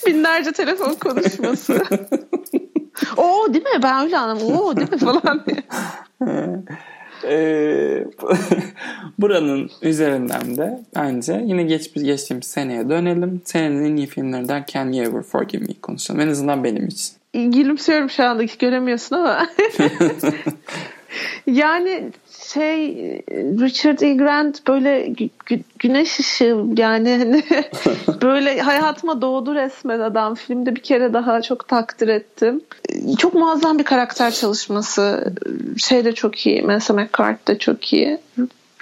Binlerce 0.09 0.53
telefon 0.53 0.95
konuşması. 0.95 1.75
Oo 3.17 3.55
değil 3.55 3.65
mi? 3.65 3.83
Ben 3.83 4.05
öyle 4.05 4.19
anladım. 4.19 4.57
Oo 4.57 4.77
değil 4.77 4.93
mi 4.93 4.99
falan 4.99 5.45
diye. 5.47 5.63
Ee, 7.25 8.05
buranın 9.19 9.71
üzerinden 9.83 10.57
de 10.57 10.81
bence 10.97 11.43
yine 11.47 11.63
geç, 11.63 11.95
geçtiğimiz 11.95 12.47
seneye 12.47 12.89
dönelim. 12.89 13.41
Senenin 13.45 13.85
en 13.85 13.97
iyi 13.97 14.07
filmlerinden 14.07 14.65
Can 14.73 14.93
You 14.93 15.07
Ever 15.07 15.23
Forgive 15.23 15.65
Me 15.65 15.75
konuşalım. 15.83 16.21
En 16.21 16.29
azından 16.29 16.65
benim 16.65 16.87
için. 16.87 17.15
Gülümsüyorum 17.35 18.11
şu 18.11 18.25
anda 18.25 18.45
göremiyorsun 18.45 19.17
ama. 19.17 19.47
yani 21.47 22.13
şey 22.53 22.95
Richard 23.61 24.01
E. 24.01 24.15
Grant 24.15 24.67
böyle 24.67 25.07
gü- 25.07 25.63
güneş 25.79 26.21
ışığı 26.21 26.65
yani 26.77 27.19
hani 27.19 27.45
böyle 28.23 28.61
hayatıma 28.61 29.23
doğdu 29.23 29.55
resmen 29.55 30.01
adam. 30.01 30.35
Filmde 30.35 30.77
bir 30.77 30.83
kere 30.83 31.13
daha 31.13 31.43
çok 31.43 31.69
takdir 31.69 32.09
ettim. 32.09 32.61
Çok 33.19 33.35
muazzam 33.35 33.79
bir 33.79 33.85
karakter 33.85 34.31
çalışması. 34.31 35.33
Şey 35.79 36.05
de 36.05 36.13
çok 36.13 36.47
iyi. 36.47 36.63
Melissa 36.63 36.95
McCart 36.95 37.49
da 37.49 37.59
çok 37.59 37.93
iyi. 37.93 38.19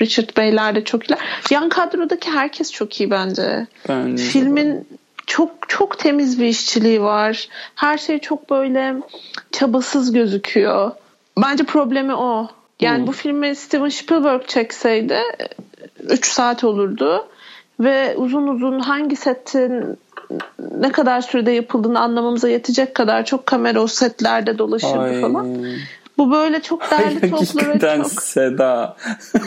Richard 0.01 0.37
Beyler 0.37 0.75
de 0.75 0.85
çok 0.85 1.05
iyiler. 1.11 1.19
Yan 1.51 1.69
kadrodaki 1.69 2.31
herkes 2.31 2.73
çok 2.73 3.01
iyi 3.01 3.11
bence. 3.11 3.67
Bence 3.89 4.23
de. 4.25 4.29
Filmin 4.29 4.89
çok 5.27 5.51
çok 5.69 5.99
temiz 5.99 6.41
bir 6.41 6.47
işçiliği 6.47 7.03
var. 7.03 7.49
Her 7.75 7.99
şey 7.99 8.19
çok 8.19 8.51
böyle 8.51 8.95
çabasız 9.53 10.13
gözüküyor. 10.13 10.91
Bence 11.43 11.65
problemi 11.65 12.15
o. 12.15 12.49
Yani 12.81 12.99
Hmm. 12.99 13.07
bu 13.07 13.13
filmi 13.13 13.55
Steven 13.57 13.89
Spielberg 13.89 14.47
çekseydi 14.47 15.19
3 16.09 16.27
saat 16.27 16.65
olurdu 16.65 17.27
ve 17.81 18.17
uzun 18.17 18.47
uzun 18.47 18.81
hangi 18.81 19.17
setin 19.17 19.99
ne 20.79 20.93
kadar 20.93 21.21
sürede 21.21 21.51
yapıldığını 21.51 22.01
anlamamıza 22.01 22.49
yetecek 22.49 22.95
kadar 22.95 23.25
çok 23.25 23.47
kamera 23.47 23.81
o 23.81 23.87
setlerde 23.87 24.59
dolaşırdı 24.59 24.99
Ay. 24.99 25.21
falan. 25.21 25.67
Bu 26.19 26.33
böyle 26.33 26.63
çok 26.63 26.91
derli 26.91 27.31
toplu 27.31 27.61
ve 27.69 27.79
çok 28.03 28.23
Seda. 28.23 28.97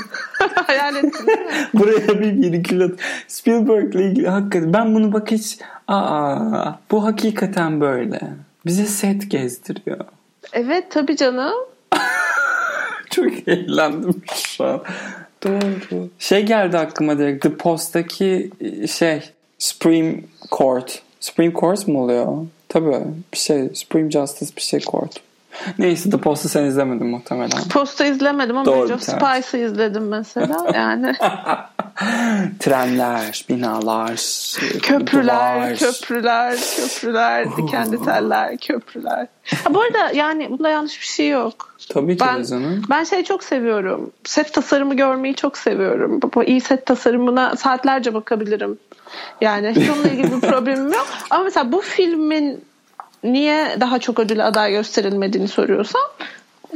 hayal 0.68 0.96
ettim. 0.96 1.28
değil 1.28 1.40
mi? 1.40 1.46
Buraya 1.74 2.08
bir 2.22 2.42
virgül. 2.52 2.98
Spielberg'le 3.28 3.96
ilgili 3.96 4.28
hakikaten 4.30 4.74
ben 4.74 4.96
bunu 4.96 5.14
bak 5.14 5.32
hiç 5.32 5.58
aa 5.88 6.72
bu 6.92 7.06
hakikaten 7.06 7.82
böyle. 7.82 8.20
Bize 8.66 8.86
set 8.86 9.32
gezdiriyor. 9.32 10.06
Evet 10.54 10.92
tabii 10.92 11.16
canım. 11.16 11.54
Çok 13.16 13.48
eğlendim 13.48 14.22
şu 14.34 14.66
an. 14.66 14.84
Doğru. 15.44 16.10
Şey 16.20 16.46
geldi 16.46 16.78
aklıma 16.78 17.18
direkt. 17.18 17.44
The 17.44 17.54
Post'taki 17.54 18.52
şey 18.98 19.22
Supreme 19.60 20.16
Court. 20.52 21.02
Supreme 21.20 21.54
Court 21.54 21.88
mu 21.88 22.04
oluyor? 22.04 22.38
Tabii. 22.70 22.98
Bir 23.34 23.38
şey. 23.38 23.70
Supreme 23.74 24.12
Justice 24.12 24.56
bir 24.56 24.62
şey 24.62 24.80
court. 24.80 25.22
Neyse 25.80 26.10
The 26.10 26.18
Post'u 26.18 26.50
sen 26.50 26.64
izlemedin 26.64 27.08
muhtemelen. 27.08 27.64
Posta 27.74 28.06
izlemedim 28.06 28.58
ama 28.58 28.66
Doğru 28.66 28.94
Age. 28.94 28.98
Spice'ı 29.04 29.66
izledim 29.66 30.08
mesela. 30.08 30.68
Yani 30.76 31.16
Trenler, 32.60 33.46
binalar, 33.50 34.16
köprüler, 34.82 35.56
duvar. 35.68 35.76
köprüler, 35.78 36.58
köprüler, 36.78 37.46
dikenli 37.58 38.04
teller, 38.06 38.58
köprüler. 38.58 39.28
Ha, 39.64 39.74
bu 39.74 39.82
arada 39.82 40.12
yani 40.14 40.50
bunda 40.50 40.70
yanlış 40.70 41.02
bir 41.02 41.06
şey 41.06 41.30
yok. 41.30 41.76
Tabii 41.90 42.18
ki 42.18 42.26
Ben 42.28 42.40
de 42.40 42.46
canım. 42.46 42.82
ben 42.90 43.04
şey 43.04 43.24
çok 43.24 43.44
seviyorum. 43.44 44.12
Set 44.24 44.54
tasarımı 44.54 44.94
görmeyi 44.96 45.36
çok 45.36 45.58
seviyorum. 45.58 46.20
Bu 46.36 46.44
iyi 46.44 46.62
set 46.62 46.86
tasarımına 46.86 47.56
saatlerce 47.56 48.14
bakabilirim. 48.14 48.78
Yani 49.42 49.74
hiç 49.76 49.90
onunla 49.90 50.08
ilgili 50.08 50.32
bir 50.32 50.42
problemim 50.48 50.94
yok. 50.94 51.08
Ama 51.30 51.44
mesela 51.44 51.72
bu 51.72 51.82
filmin 51.82 52.62
niye 53.24 53.78
daha 53.80 54.00
çok 54.00 54.20
ödül 54.20 54.48
aday 54.48 54.72
gösterilmediğini 54.72 55.48
soruyorsan 55.48 56.02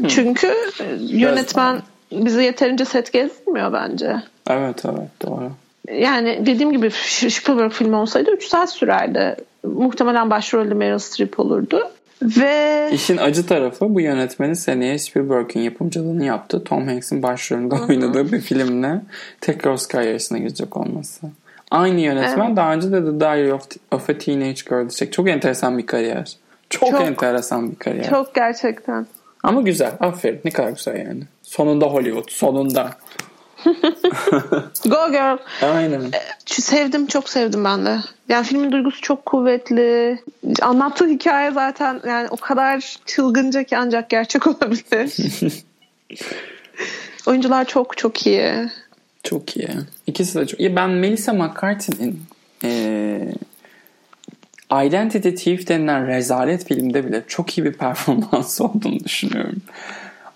çünkü 0.07 0.47
e, 0.79 0.85
yönetmen 0.99 1.81
bize 2.11 2.43
yeterince 2.43 2.85
set 2.85 3.13
gezdirmiyor 3.13 3.73
bence. 3.73 4.15
Evet 4.49 4.83
evet 4.85 5.09
doğru. 5.25 5.51
Yani 5.91 6.45
dediğim 6.45 6.71
gibi 6.71 6.91
Spielberg 6.91 7.71
filmi 7.71 7.95
olsaydı 7.95 8.31
3 8.31 8.47
saat 8.47 8.71
sürerdi. 8.71 9.35
Muhtemelen 9.63 10.29
başrolde 10.29 10.73
Meryl 10.73 10.97
Streep 10.97 11.39
olurdu. 11.39 11.91
Ve 12.21 12.89
İşin 12.93 13.17
acı 13.17 13.45
tarafı 13.45 13.95
bu 13.95 14.01
yönetmenin 14.01 14.53
seneye 14.53 14.99
Spielberg'in 14.99 15.59
yapımcılığını 15.59 16.25
yaptığı 16.25 16.63
Tom 16.63 16.87
Hanks'in 16.87 17.23
başrolünde 17.23 17.75
oynadığı 17.75 18.31
bir 18.31 18.41
filmle 18.41 19.01
tekrar 19.41 19.71
Oscar 19.71 20.01
yarışına 20.01 20.37
girecek 20.37 20.77
olması. 20.77 21.27
Aynı 21.73 22.01
yönetmen 22.01 22.45
Evet. 22.47 22.57
daha 22.57 22.73
önce 22.73 22.91
de 22.91 23.05
The 23.05 23.19
Diary 23.19 23.53
of, 23.53 23.61
of 23.91 24.09
a 24.09 24.17
Teenage 24.17 24.61
Girl'ı 24.69 24.89
çek. 24.89 25.13
Çok 25.13 25.29
enteresan 25.29 25.77
bir 25.77 25.85
kariyer. 25.85 26.37
Çok, 26.69 26.89
Çok. 26.89 27.01
enteresan 27.01 27.71
bir 27.71 27.75
kariyer. 27.75 28.09
çok 28.09 28.35
gerçekten. 28.35 29.07
Ama 29.43 29.61
güzel. 29.61 29.91
Aferin. 29.99 30.41
Ne 30.45 30.51
kadar 30.51 30.69
güzel 30.69 30.97
yani. 30.97 31.23
Sonunda 31.43 31.85
Hollywood. 31.85 32.29
Sonunda. 32.29 32.89
Go 34.85 35.11
girl. 35.11 35.37
Aynen. 35.61 36.01
Şu 36.45 36.61
Sevdim 36.61 37.07
çok 37.07 37.29
sevdim 37.29 37.63
ben 37.63 37.85
de. 37.85 37.97
Yani 38.29 38.45
filmin 38.45 38.71
duygusu 38.71 39.01
çok 39.01 39.25
kuvvetli. 39.25 40.19
Anlattığı 40.61 41.07
hikaye 41.07 41.51
zaten 41.51 42.01
yani 42.07 42.27
o 42.31 42.37
kadar 42.37 42.95
çılgınca 43.05 43.63
ki 43.63 43.77
ancak 43.77 44.09
gerçek 44.09 44.47
olabilir. 44.47 45.17
Oyuncular 47.27 47.65
çok 47.65 47.97
çok 47.97 48.27
iyi. 48.27 48.69
Çok 49.23 49.57
iyi. 49.57 49.69
İkisi 50.07 50.39
de 50.39 50.47
çok 50.47 50.59
iyi. 50.59 50.75
Ben 50.75 50.89
Melissa 50.89 51.33
McCarthy'nin 51.33 52.21
eee 52.63 53.33
Identity 54.85 55.29
Thief 55.29 55.67
denilen 55.67 56.07
rezalet 56.07 56.65
filmde 56.67 57.05
bile 57.05 57.23
çok 57.27 57.57
iyi 57.57 57.65
bir 57.65 57.73
performans 57.73 58.61
olduğunu 58.61 58.99
düşünüyorum. 58.99 59.61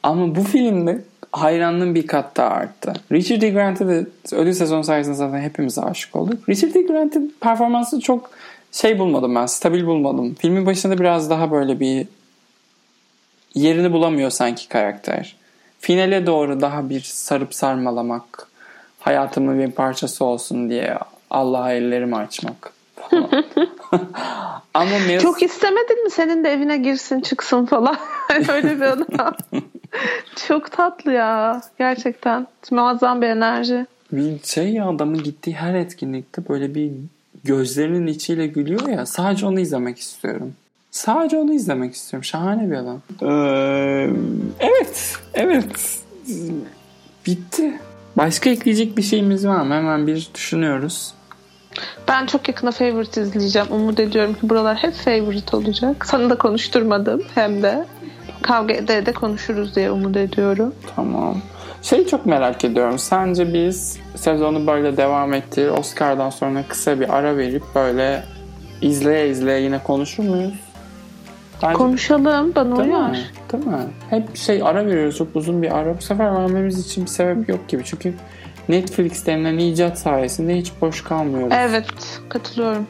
Ama 0.03 0.35
bu 0.35 0.43
filmde 0.43 1.01
hayranlığım 1.31 1.95
bir 1.95 2.07
kat 2.07 2.37
daha 2.37 2.49
arttı. 2.49 2.93
Richard 3.11 3.41
E. 3.41 3.49
Grant'e 3.49 3.87
de 3.87 4.05
ödül 4.31 4.53
sezon 4.53 4.81
sayesinde 4.81 5.15
zaten 5.15 5.41
hepimiz 5.41 5.77
aşık 5.77 6.15
olduk. 6.15 6.49
Richard 6.49 6.75
E. 6.75 6.81
Grant'in 6.81 7.35
performansı 7.41 7.99
çok 7.99 8.31
şey 8.71 8.99
bulmadım 8.99 9.35
ben, 9.35 9.45
stabil 9.45 9.85
bulmadım. 9.85 10.35
Filmin 10.39 10.65
başında 10.65 10.97
biraz 10.99 11.29
daha 11.29 11.51
böyle 11.51 11.79
bir 11.79 12.07
yerini 13.55 13.93
bulamıyor 13.93 14.29
sanki 14.29 14.67
karakter. 14.69 15.35
Finale 15.79 16.25
doğru 16.25 16.61
daha 16.61 16.89
bir 16.89 17.01
sarıp 17.01 17.53
sarmalamak, 17.55 18.47
hayatımın 19.07 19.59
bir 19.59 19.71
parçası 19.71 20.25
olsun 20.25 20.69
diye 20.69 20.97
Allah'a 21.29 21.73
ellerimi 21.73 22.15
açmak 22.15 22.73
falan. 22.95 23.29
Ama 24.73 24.99
Meryl 25.07 25.19
Çok 25.19 25.43
istemedin 25.43 26.03
mi 26.03 26.09
senin 26.09 26.43
de 26.43 26.49
evine 26.49 26.77
girsin 26.77 27.21
çıksın 27.21 27.65
falan. 27.65 27.97
Öyle 28.49 28.75
bir 28.75 28.81
adam. 28.81 29.35
çok 30.47 30.71
tatlı 30.71 31.13
ya. 31.13 31.61
Gerçekten. 31.79 32.47
Muazzam 32.71 33.21
bir 33.21 33.27
enerji. 33.27 33.85
bir 34.11 34.39
şey 34.43 34.69
ya 34.73 34.89
adamın 34.89 35.23
gittiği 35.23 35.55
her 35.55 35.75
etkinlikte 35.75 36.49
böyle 36.49 36.75
bir 36.75 36.91
gözlerinin 37.43 38.07
içiyle 38.07 38.47
gülüyor 38.47 38.87
ya 38.87 39.05
sadece 39.05 39.45
onu 39.45 39.59
izlemek 39.59 39.99
istiyorum. 39.99 40.53
Sadece 40.91 41.37
onu 41.37 41.53
izlemek 41.53 41.93
istiyorum. 41.93 42.23
Şahane 42.23 42.71
bir 42.71 42.75
adam. 42.75 43.01
Ee, 43.21 44.09
evet. 44.59 45.13
Evet. 45.33 45.99
Bitti. 47.25 47.79
Başka 48.17 48.49
ekleyecek 48.49 48.97
bir 48.97 49.01
şeyimiz 49.01 49.47
var 49.47 49.61
mı? 49.61 49.73
Hemen 49.73 50.07
bir 50.07 50.27
düşünüyoruz. 50.35 51.13
Ben 52.07 52.25
çok 52.25 52.47
yakında 52.47 52.71
Favorite 52.71 53.21
izleyeceğim. 53.21 53.67
Umut 53.71 53.99
ediyorum 53.99 54.33
ki 54.33 54.49
buralar 54.49 54.77
hep 54.77 54.93
Favorite 54.93 55.57
olacak. 55.57 56.05
Sana 56.05 56.29
da 56.29 56.37
konuşturmadım 56.37 57.23
hem 57.35 57.63
de. 57.63 57.85
Kavga 58.41 58.73
ede 58.73 59.05
de 59.05 59.13
konuşuruz 59.13 59.75
diye 59.75 59.91
umut 59.91 60.17
ediyorum. 60.17 60.75
Tamam. 60.95 61.41
Şeyi 61.81 62.07
çok 62.07 62.25
merak 62.25 62.65
ediyorum. 62.65 62.99
Sence 62.99 63.53
biz 63.53 63.99
sezonu 64.15 64.67
böyle 64.67 64.97
devam 64.97 65.33
ettir. 65.33 65.69
Oscar'dan 65.69 66.29
sonra 66.29 66.63
kısa 66.67 66.99
bir 66.99 67.15
ara 67.15 67.37
verip 67.37 67.63
böyle 67.75 68.23
izleye 68.81 69.29
izleye 69.29 69.61
yine 69.61 69.83
konuşur 69.83 70.23
muyuz? 70.23 70.53
Bence 71.63 71.73
Konuşalım. 71.73 72.55
Bana 72.55 72.77
Değil 72.77 72.89
uyar. 72.89 73.09
mi? 73.09 73.19
Değil 73.53 73.65
mi? 73.65 73.77
Hep 74.09 74.37
şey 74.37 74.61
ara 74.63 74.85
veriyoruz 74.85 75.17
çok 75.17 75.35
uzun 75.35 75.61
bir 75.61 75.77
ara. 75.77 75.97
Bu 75.97 76.01
sefer 76.01 76.35
vermemiz 76.35 76.85
için 76.87 77.05
bir 77.05 77.09
sebep 77.09 77.49
yok 77.49 77.67
gibi. 77.67 77.83
Çünkü 77.85 78.13
Netflix 78.69 79.25
denilen 79.25 79.57
icat 79.57 79.99
sayesinde 79.99 80.57
hiç 80.57 80.71
boş 80.81 81.03
kalmıyoruz. 81.03 81.53
Evet. 81.57 82.19
Katılıyorum. 82.29 82.87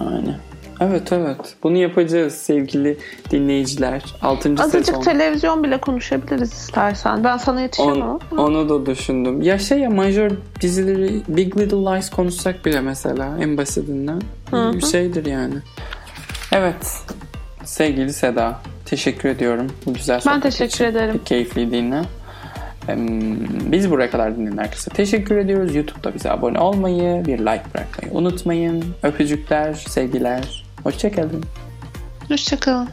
Yani. 0.00 0.34
Evet 0.80 1.12
evet. 1.12 1.54
Bunu 1.62 1.76
yapacağız 1.76 2.34
sevgili 2.34 2.98
dinleyiciler. 3.30 4.02
6. 4.22 4.54
Azıcık 4.58 4.86
sezon. 4.86 5.00
televizyon 5.02 5.64
bile 5.64 5.80
konuşabiliriz 5.80 6.52
istersen. 6.52 7.24
Ben 7.24 7.36
sana 7.36 7.60
yetişemem. 7.60 8.18
On- 8.32 8.36
onu 8.36 8.68
da 8.68 8.86
düşündüm. 8.86 9.42
Ya 9.42 9.58
şey 9.58 9.78
ya 9.78 9.90
major 9.90 10.30
dizileri 10.60 11.20
Big 11.28 11.56
Little 11.58 11.76
Lies 11.76 12.10
konuşsak 12.10 12.64
bile 12.64 12.80
mesela 12.80 13.38
en 13.40 13.56
basitinden 13.56 14.20
Hı 14.50 14.72
bir 14.74 14.86
şeydir 14.86 15.26
yani. 15.26 15.54
Evet. 16.52 16.96
Sevgili 17.68 18.12
Seda 18.12 18.60
teşekkür 18.84 19.28
ediyorum. 19.28 19.66
Bu 19.86 19.94
güzel 19.94 20.14
Ben 20.16 20.20
sohbet 20.20 20.42
teşekkür 20.42 20.74
için. 20.74 20.84
ederim. 20.84 21.20
Keyifliydiğine. 21.24 22.02
Biz 23.72 23.90
buraya 23.90 24.10
kadar 24.10 24.36
dinleyen 24.36 24.58
herkese 24.58 24.90
teşekkür 24.90 25.36
ediyoruz. 25.36 25.74
YouTube'da 25.74 26.14
bize 26.14 26.30
abone 26.30 26.58
olmayı, 26.58 27.26
bir 27.26 27.38
like 27.38 27.62
bırakmayı 27.74 28.12
unutmayın. 28.12 28.84
Öpücükler, 29.02 29.74
sevgiler. 29.74 30.64
Hoşçakalın. 30.84 31.44
Hoşçakalın. 32.28 32.88